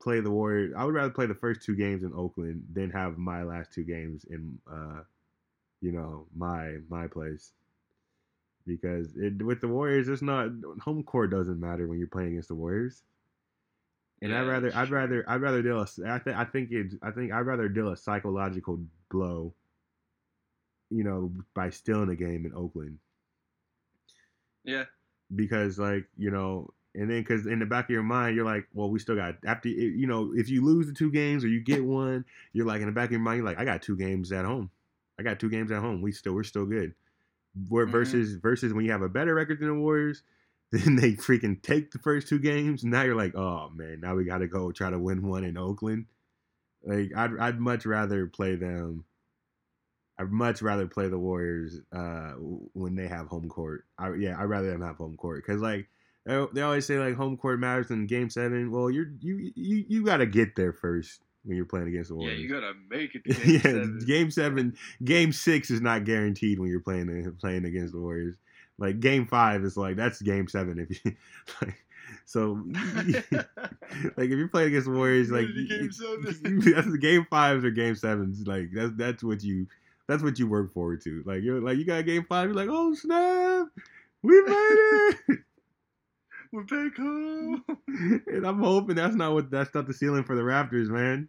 play 0.00 0.20
the 0.20 0.30
Warriors. 0.30 0.74
I 0.76 0.84
would 0.84 0.94
rather 0.94 1.10
play 1.12 1.26
the 1.26 1.34
first 1.34 1.62
two 1.62 1.76
games 1.76 2.02
in 2.02 2.12
Oakland 2.14 2.66
than 2.72 2.90
have 2.90 3.18
my 3.18 3.42
last 3.44 3.72
two 3.72 3.84
games 3.84 4.24
in, 4.24 4.58
uh, 4.70 5.02
you 5.80 5.92
know, 5.92 6.26
my 6.34 6.78
my 6.88 7.06
place. 7.08 7.52
Because 8.66 9.16
it, 9.16 9.42
with 9.42 9.60
the 9.60 9.68
Warriors, 9.68 10.08
it's 10.08 10.22
not 10.22 10.50
home 10.80 11.02
court 11.04 11.30
doesn't 11.30 11.60
matter 11.60 11.86
when 11.86 11.98
you're 11.98 12.08
playing 12.08 12.30
against 12.30 12.48
the 12.48 12.54
Warriors. 12.56 13.02
And 14.22 14.32
Yeah, 14.32 14.38
I'd 14.42 14.46
rather 14.46 14.74
I'd 14.74 14.90
rather 14.90 15.24
I'd 15.28 15.42
rather 15.42 15.62
deal 15.62 15.80
a 15.80 15.86
I 16.06 16.18
think 16.18 16.36
I 16.36 16.44
think 16.44 16.70
it 16.72 16.94
I 17.02 17.10
think 17.10 17.32
I'd 17.32 17.40
rather 17.46 17.68
deal 17.68 17.88
a 17.88 17.96
psychological 17.96 18.86
blow. 19.10 19.54
You 20.90 21.02
know, 21.02 21.32
by 21.54 21.70
stealing 21.70 22.10
a 22.10 22.14
game 22.14 22.46
in 22.46 22.54
Oakland 22.54 23.00
Yeah. 24.64 24.86
because 25.34 25.78
like 25.78 26.06
you 26.16 26.30
know 26.30 26.72
and 26.94 27.10
then 27.10 27.20
because 27.20 27.46
in 27.46 27.58
the 27.58 27.66
back 27.66 27.86
of 27.86 27.90
your 27.90 28.02
mind 28.02 28.36
you're 28.36 28.44
like 28.44 28.66
well 28.74 28.90
we 28.90 28.98
still 28.98 29.16
got 29.16 29.34
after 29.46 29.68
you 29.68 30.06
know 30.06 30.32
if 30.34 30.48
you 30.48 30.64
lose 30.64 30.86
the 30.86 30.92
two 30.92 31.10
games 31.10 31.42
or 31.44 31.48
you 31.48 31.60
get 31.60 31.84
one 31.84 32.24
you're 32.52 32.66
like 32.66 32.80
in 32.80 32.86
the 32.86 32.92
back 32.92 33.06
of 33.06 33.12
your 33.12 33.20
mind 33.20 33.38
you're 33.38 33.46
like 33.46 33.58
i 33.58 33.64
got 33.64 33.82
two 33.82 33.96
games 33.96 34.30
at 34.32 34.44
home. 34.44 34.70
I 35.18 35.22
got 35.22 35.38
two 35.38 35.50
games 35.50 35.70
at 35.70 35.80
home. 35.80 36.00
We 36.02 36.10
still 36.10 36.32
we're 36.32 36.42
still 36.42 36.64
good. 36.64 36.94
Where 37.68 37.86
Mhm. 37.86 37.90
versus 37.92 38.32
versus 38.34 38.72
when 38.72 38.84
you 38.84 38.92
have 38.92 39.02
a 39.02 39.08
better 39.08 39.34
record 39.34 39.60
than 39.60 39.68
the 39.68 39.74
warriors 39.74 40.22
then 40.70 40.96
they 40.96 41.12
freaking 41.12 41.60
take 41.60 41.90
the 41.90 41.98
first 41.98 42.28
two 42.28 42.38
games. 42.38 42.82
Now 42.82 43.02
you're 43.02 43.14
like 43.14 43.34
oh 43.36 43.70
man 43.70 44.00
now 44.00 44.14
we 44.16 44.24
gotta 44.24 44.46
go 44.46 44.72
try 44.72 44.90
to 44.90 44.98
win 44.98 45.26
one 45.26 45.44
in 45.44 45.56
oakland. 45.58 46.06
Like 46.82 47.12
i'd, 47.16 47.38
I'd 47.38 47.60
much 47.60 47.86
rather 47.86 48.26
play 48.26 48.56
them 48.56 49.04
I'd 50.18 50.30
much 50.30 50.62
rather 50.62 50.86
play 50.86 51.08
the 51.08 51.18
Warriors 51.18 51.80
uh, 51.92 52.32
when 52.74 52.94
they 52.94 53.08
have 53.08 53.28
home 53.28 53.48
court. 53.48 53.86
I, 53.98 54.12
yeah, 54.14 54.36
I'd 54.38 54.44
rather 54.44 54.70
them 54.70 54.82
have 54.82 54.96
home 54.96 55.16
court. 55.16 55.42
Because 55.44 55.60
like 55.60 55.88
they 56.24 56.62
always 56.62 56.86
say 56.86 56.98
like 56.98 57.16
home 57.16 57.36
court 57.36 57.58
matters 57.58 57.90
in 57.90 58.06
Game 58.06 58.30
Seven. 58.30 58.70
Well, 58.70 58.90
you're 58.90 59.12
you 59.20 59.52
you 59.54 59.84
you 59.88 60.04
got 60.04 60.18
to 60.18 60.26
get 60.26 60.56
there 60.56 60.72
first 60.72 61.22
when 61.44 61.56
you're 61.56 61.66
playing 61.66 61.88
against 61.88 62.10
the 62.10 62.16
Warriors. 62.16 62.38
Yeah, 62.38 62.42
you 62.42 62.48
gotta 62.48 62.74
make 62.88 63.14
it 63.14 63.24
to 63.24 63.32
game 63.34 63.52
yeah, 63.54 63.60
seven. 63.60 64.04
Game 64.06 64.30
Seven, 64.30 64.76
Game 65.04 65.32
Six 65.32 65.70
is 65.70 65.80
not 65.80 66.04
guaranteed 66.04 66.58
when 66.58 66.70
you're 66.70 66.80
playing 66.80 67.36
playing 67.40 67.64
against 67.64 67.92
the 67.92 68.00
Warriors. 68.00 68.36
Like 68.78 69.00
Game 69.00 69.26
Five 69.26 69.64
is 69.64 69.76
like 69.76 69.96
that's 69.96 70.22
Game 70.22 70.48
Seven 70.48 70.78
if 70.78 71.04
you 71.04 71.12
like. 71.62 71.76
So 72.24 72.62
like 72.74 73.36
if 73.36 74.30
you're 74.30 74.48
playing 74.48 74.68
against 74.68 74.86
the 74.86 74.94
Warriors, 74.94 75.30
like 75.30 75.46
game 75.68 75.90
that's 76.74 76.96
game 76.98 77.26
fives 77.30 77.64
or 77.64 77.70
game 77.70 77.94
sevens. 77.94 78.46
Like 78.46 78.70
that's 78.72 78.92
that's 78.96 79.24
what 79.24 79.42
you 79.42 79.66
that's 80.08 80.22
what 80.22 80.38
you 80.38 80.46
work 80.46 80.72
forward 80.72 81.00
to. 81.02 81.22
Like 81.26 81.42
you're 81.42 81.60
like 81.60 81.78
you 81.78 81.84
got 81.84 82.04
game 82.04 82.24
five, 82.28 82.46
you're 82.46 82.54
like, 82.54 82.68
oh 82.70 82.94
snap, 82.94 83.68
we 84.22 84.42
made 84.42 85.14
it. 85.28 85.38
We're 86.52 86.64
back 86.64 86.96
home. 86.96 87.64
and 88.26 88.46
I'm 88.46 88.58
hoping 88.60 88.96
that's 88.96 89.14
not 89.14 89.32
what 89.32 89.50
that's 89.50 89.74
not 89.74 89.86
the 89.86 89.94
ceiling 89.94 90.24
for 90.24 90.36
the 90.36 90.42
Raptors, 90.42 90.88
man. 90.88 91.28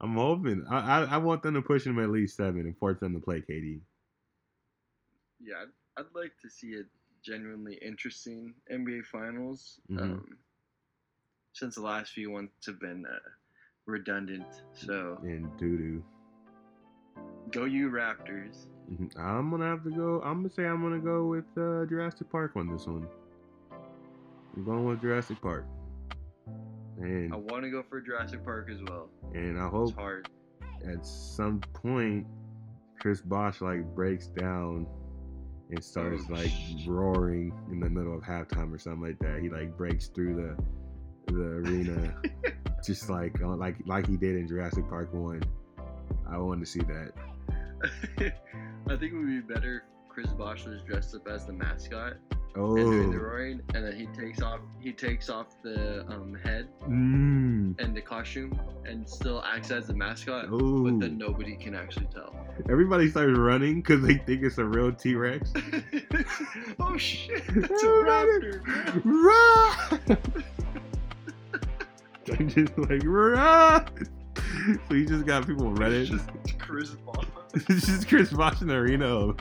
I'm 0.00 0.14
hoping. 0.14 0.64
I 0.70 0.78
I, 0.78 1.04
I 1.04 1.16
want 1.18 1.42
them 1.42 1.54
to 1.54 1.62
push 1.62 1.84
them 1.84 1.98
at 1.98 2.10
least 2.10 2.36
seven 2.36 2.60
and 2.60 2.76
force 2.76 3.00
them 3.00 3.14
to 3.14 3.20
play 3.20 3.40
KD. 3.40 3.80
yeah, 5.40 5.54
I'd, 5.62 6.00
I'd 6.02 6.14
like 6.14 6.32
to 6.42 6.50
see 6.50 6.74
a 6.74 6.82
genuinely 7.24 7.78
interesting 7.80 8.54
NBA 8.70 9.04
Finals. 9.06 9.80
Mhm. 9.90 10.00
Um, 10.02 10.38
since 11.54 11.74
the 11.76 11.82
last 11.82 12.12
few 12.12 12.30
ones 12.30 12.50
have 12.66 12.80
been 12.80 13.04
uh, 13.06 13.18
redundant. 13.86 14.46
So 14.72 15.18
and 15.22 15.48
doo 15.58 15.78
doo. 15.78 16.04
go 17.52 17.64
you 17.64 17.90
Raptors. 17.90 18.66
Mhm. 18.90 19.18
I'm 19.18 19.50
gonna 19.50 19.66
have 19.66 19.84
to 19.84 19.90
go. 19.90 20.20
I'm 20.22 20.38
gonna 20.42 20.50
say 20.50 20.64
I'm 20.66 20.82
gonna 20.82 20.98
go 20.98 21.26
with 21.26 21.46
uh, 21.56 21.86
Jurassic 21.86 22.28
Park 22.30 22.52
on 22.56 22.70
this 22.70 22.86
one. 22.86 23.08
I'm 24.54 24.64
going 24.64 24.84
with 24.84 25.00
Jurassic 25.00 25.40
Park, 25.40 25.66
and 26.98 27.32
I 27.32 27.36
want 27.36 27.64
to 27.64 27.70
go 27.70 27.82
for 27.88 28.00
Jurassic 28.00 28.44
Park 28.44 28.68
as 28.70 28.80
well. 28.88 29.08
and 29.34 29.58
I 29.58 29.68
hope 29.68 29.94
at 30.86 31.06
some 31.06 31.60
point 31.72 32.26
Chris 33.00 33.20
Bosh 33.20 33.60
like 33.60 33.82
breaks 33.94 34.26
down 34.26 34.86
and 35.70 35.82
starts 35.82 36.24
Oh, 36.28 36.34
like 36.34 36.50
sh- 36.50 36.86
roaring 36.86 37.52
in 37.70 37.80
the 37.80 37.88
middle 37.88 38.14
of 38.16 38.22
halftime 38.22 38.72
or 38.74 38.78
something 38.78 39.02
like 39.02 39.18
that. 39.20 39.40
He 39.40 39.48
like 39.48 39.76
breaks 39.76 40.08
through 40.08 40.34
the 40.36 41.32
the 41.32 41.42
arena 41.44 42.14
just 42.84 43.08
like 43.08 43.40
like 43.40 43.76
like 43.86 44.06
he 44.06 44.16
did 44.16 44.36
in 44.36 44.46
Jurassic 44.46 44.86
Park 44.88 45.14
one. 45.14 45.42
I 46.30 46.36
want 46.38 46.60
to 46.60 46.66
see 46.66 46.80
that. 46.80 47.12
I 48.88 48.96
think 48.96 49.12
it 49.12 49.16
would 49.16 49.26
be 49.26 49.40
better 49.40 49.84
if 50.02 50.08
Chris 50.08 50.28
Bosh 50.32 50.66
was 50.66 50.82
dressed 50.82 51.14
up 51.14 51.26
as 51.28 51.46
the 51.46 51.52
mascot 51.52 52.14
Oh, 52.54 52.74
the 52.76 53.60
and 53.74 53.84
then 53.86 53.96
he 53.96 54.06
takes 54.06 54.42
off 54.42 54.60
he 54.78 54.92
takes 54.92 55.30
off 55.30 55.46
the 55.62 56.02
um, 56.08 56.38
head 56.44 56.68
mm, 56.82 57.74
and 57.80 57.96
the 57.96 58.00
costume 58.00 58.60
and 58.84 59.08
still 59.08 59.42
acts 59.42 59.70
as 59.70 59.86
the 59.86 59.94
mascot, 59.94 60.48
oh. 60.50 60.84
but 60.84 61.00
then 61.00 61.16
nobody 61.16 61.56
can 61.56 61.74
actually 61.74 62.08
tell. 62.12 62.34
Everybody 62.68 63.10
starts 63.10 63.38
running 63.38 63.76
because 63.76 64.02
they 64.02 64.16
think 64.16 64.42
it's 64.42 64.58
a 64.58 64.64
real 64.64 64.92
T 64.92 65.14
Rex. 65.14 65.50
oh 66.80 66.96
shit, 66.98 67.42
that's 67.54 67.82
a 67.82 67.86
raptor. 67.86 68.60
Run! 69.02 70.18
They're 72.26 72.46
just 72.46 72.76
like 72.78 73.02
run. 73.04 73.86
So 74.88 74.94
you 74.94 75.06
just 75.06 75.24
got 75.24 75.46
people 75.46 75.72
running. 75.72 76.02
It's 76.02 76.10
just 76.10 76.58
Chris 76.58 76.90
Bosh. 76.90 77.24
It's 77.54 77.86
just 77.86 78.08
Chris 78.08 78.30
Bosh 78.30 78.60
in 78.60 78.68
the 78.68 78.74
arena, 78.74 79.34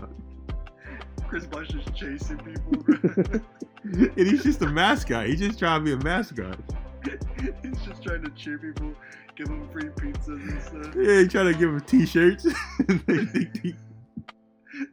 Chris 1.31 1.45
Bosh 1.45 1.69
is 1.73 1.85
chasing 1.95 2.37
people. 2.39 3.41
And 3.83 4.15
he's 4.15 4.43
just 4.43 4.61
a 4.61 4.67
mascot. 4.67 5.27
He's 5.27 5.39
just 5.39 5.57
trying 5.57 5.79
to 5.79 5.85
be 5.85 5.93
a 5.93 6.03
mascot. 6.03 6.59
He's 7.63 7.81
just 7.83 8.03
trying 8.03 8.23
to 8.23 8.29
cheer 8.31 8.59
people, 8.59 8.93
give 9.35 9.47
them 9.47 9.67
free 9.71 9.85
pizzas 9.85 10.27
and 10.27 10.61
stuff. 10.61 10.95
Yeah, 10.95 11.21
he 11.21 11.27
trying 11.27 11.51
to 11.51 11.57
give 11.57 11.71
them 11.71 11.81
t-shirts. 11.81 12.43
they, 13.07 13.49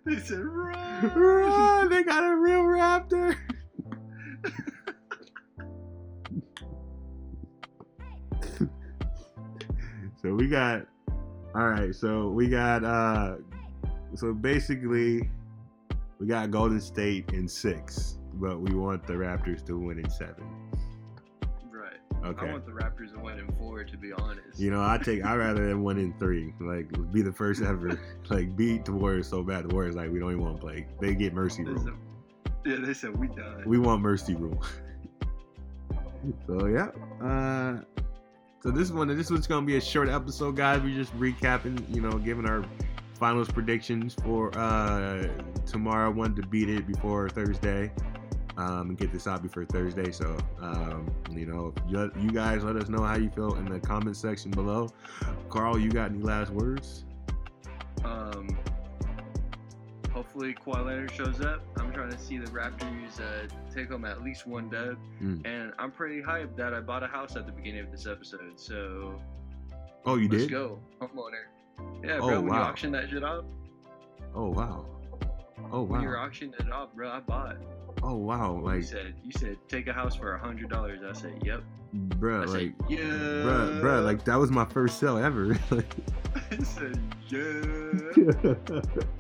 They 0.07 0.19
said 0.21 0.41
run. 0.41 1.13
run! 1.15 1.91
They 1.91 2.03
got 2.03 2.25
a 2.25 2.35
real 2.37 2.63
raptor. 2.63 3.37
so 10.23 10.35
we 10.35 10.49
got 10.49 10.87
all 11.55 11.69
right 11.69 11.95
so 11.95 12.31
we 12.31 12.49
got 12.49 12.85
uh 12.85 13.37
so 14.15 14.33
basically 14.33 15.29
we 16.19 16.27
got 16.27 16.51
golden 16.51 16.81
state 16.81 17.31
in 17.33 17.49
six 17.49 18.19
but 18.35 18.61
we 18.61 18.75
want 18.75 19.07
the 19.07 19.13
raptors 19.13 19.65
to 19.67 19.79
win 19.79 19.99
in 19.99 20.11
seven 20.11 20.45
Right. 21.71 21.97
okay 22.25 22.49
I 22.49 22.53
want 22.53 22.67
the 22.67 22.73
Raptors 22.73 23.13
to 23.15 23.21
win 23.21 23.39
in 23.39 23.47
four, 23.57 23.85
to 23.85 23.97
be 23.97 24.13
honest. 24.13 24.59
you 24.59 24.71
know 24.71 24.83
i 24.83 24.99
take 24.99 25.25
i 25.25 25.35
rather 25.37 25.67
than 25.67 25.83
one 25.83 25.99
in 25.99 26.13
three 26.19 26.53
like 26.61 26.89
be 27.13 27.23
the 27.23 27.33
first 27.33 27.63
ever 27.63 27.99
like 28.31 28.57
beat 28.57 28.85
the 28.85 28.93
warriors 28.93 29.29
so 29.29 29.43
bad 29.43 29.69
the 29.69 29.75
warriors 29.75 29.95
like 29.95 30.11
we 30.11 30.19
don't 30.19 30.31
even 30.33 30.43
want 30.43 30.57
to 30.57 30.61
play 30.61 30.87
they 31.01 31.15
get 31.15 31.33
mercy 31.35 31.63
rule 31.65 31.85
yeah, 32.67 32.77
they 32.81 32.93
said 32.93 33.17
we 33.17 33.29
done. 33.29 33.63
we 33.67 33.79
want 33.79 34.03
mercy 34.03 34.35
rule 34.35 34.63
so 36.47 36.67
yeah 36.67 36.89
uh 37.25 37.79
so 38.61 38.71
this 38.73 38.91
one 38.91 39.07
this 39.17 39.31
one's 39.31 39.47
gonna 39.47 39.65
be 39.65 39.77
a 39.77 39.81
short 39.81 40.09
episode 40.09 40.57
guys 40.57 40.83
we 40.83 40.93
just 40.95 41.17
recapping 41.19 41.83
you 41.95 42.01
know 42.01 42.13
giving 42.19 42.45
our 42.47 42.65
finals 43.19 43.49
predictions 43.49 44.15
for 44.15 44.57
uh 44.57 45.27
tomorrow 45.67 46.07
I 46.07 46.13
wanted 46.13 46.43
to 46.43 46.49
beat 46.49 46.69
it 46.71 46.87
before 46.87 47.29
thursday 47.29 47.91
um 48.57 48.91
and 48.91 48.99
get 48.99 49.13
this 49.13 49.27
out 49.27 49.43
before 49.43 49.65
thursday 49.65 50.11
so 50.13 50.37
um 50.61 51.11
you 51.31 51.47
know 51.47 51.73
you, 51.89 52.11
you 52.21 52.31
guys 52.31 52.63
let 52.65 52.77
us 52.77 52.89
know 52.89 53.03
how 53.03 53.17
you 53.17 53.31
feel 53.31 53.55
in 53.57 53.65
the 53.67 53.81
comment 53.81 54.17
section 54.17 54.51
below 54.51 54.89
carl 55.49 55.79
you 55.79 55.91
got 55.91 56.11
any 56.11 56.23
last 56.23 56.51
words 56.53 57.05
Um, 58.05 58.57
hopefully 60.13 60.55
Kawhi 60.55 60.85
Leonard 60.87 61.13
shows 61.13 61.41
up. 61.41 61.63
I'm 61.79 61.93
trying 61.93 62.11
to 62.11 62.19
see 62.19 62.39
the 62.39 62.47
Raptors 62.51 63.21
uh, 63.21 63.49
take 63.75 63.91
home 63.91 64.05
at 64.05 64.23
least 64.23 64.47
one 64.47 64.69
dub, 64.69 64.97
Mm. 65.23 65.45
and 65.45 65.73
I'm 65.79 65.91
pretty 65.91 66.21
hyped 66.23 66.57
that 66.57 66.73
I 66.75 66.81
bought 66.81 67.03
a 67.03 67.07
house 67.09 67.35
at 67.37 67.45
the 67.47 67.53
beginning 67.53 67.81
of 67.85 67.91
this 67.91 68.07
episode. 68.07 68.53
So 68.57 69.21
oh 70.07 70.15
you 70.17 70.29
let's 70.29 70.45
did 70.45 70.51
go, 70.51 70.79
homeowner. 71.01 71.45
Yeah, 72.05 72.19
Oh, 72.21 72.29
bro. 72.29 72.41
When 72.41 72.45
you 72.45 72.51
wow. 72.51 72.63
auctioned 72.63 72.95
that 72.95 73.11
shit 73.11 73.25
off, 73.25 73.45
oh 74.35 74.49
wow 74.51 74.85
oh 75.73 75.83
wow. 75.83 75.85
when 75.85 76.03
you 76.03 76.09
wow 76.09 76.25
auctioned 76.25 76.55
it 76.59 76.71
off, 76.73 76.95
bro, 76.95 77.11
I 77.11 77.21
bought. 77.21 77.57
oh 78.03 78.15
wow 78.15 78.61
Like 78.63 78.77
You 78.77 78.83
said 78.83 79.15
you 79.25 79.33
said 79.33 79.57
take 79.69 79.87
a 79.89 79.93
house 79.93 80.17
for 80.17 80.35
a 80.35 80.39
hundred 80.39 80.71
dollars. 80.71 81.01
I 81.09 81.13
said 81.19 81.41
yep. 81.45 81.63
I 81.95 82.47
said 82.47 82.49
like 82.49 82.75
yeah. 82.89 82.99
bruh, 82.99 83.81
bruh, 83.81 84.05
like 84.05 84.25
that 84.25 84.37
was 84.37 84.51
my 84.51 84.65
first 84.65 84.99
sale 84.99 85.19
ever. 85.19 85.59
I 86.51 86.63
said 86.63 87.01
yeah. 87.29 88.55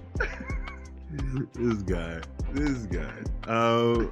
this 1.10 1.82
guy, 1.82 2.20
this 2.52 2.86
guy. 2.86 3.12
Oh, 3.46 4.10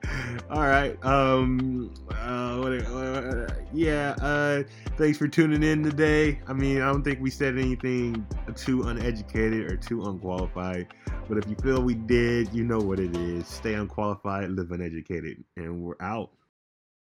all 0.50 0.62
right. 0.62 1.02
Um, 1.04 1.92
uh, 2.10 2.56
what, 2.56 3.64
yeah. 3.72 4.16
Uh, 4.20 4.62
thanks 4.96 5.18
for 5.18 5.28
tuning 5.28 5.62
in 5.62 5.82
today. 5.82 6.40
I 6.46 6.52
mean, 6.52 6.80
I 6.80 6.86
don't 6.86 7.02
think 7.02 7.20
we 7.20 7.30
said 7.30 7.58
anything 7.58 8.26
too 8.56 8.84
uneducated 8.84 9.70
or 9.70 9.76
too 9.76 10.04
unqualified. 10.04 10.88
But 11.28 11.38
if 11.38 11.48
you 11.48 11.56
feel 11.56 11.82
we 11.82 11.94
did, 11.94 12.52
you 12.54 12.64
know 12.64 12.78
what 12.78 12.98
it 12.98 13.14
is. 13.16 13.46
Stay 13.46 13.74
unqualified, 13.74 14.50
live 14.50 14.70
uneducated, 14.70 15.44
and 15.56 15.82
we're 15.82 15.96
out. 16.00 16.30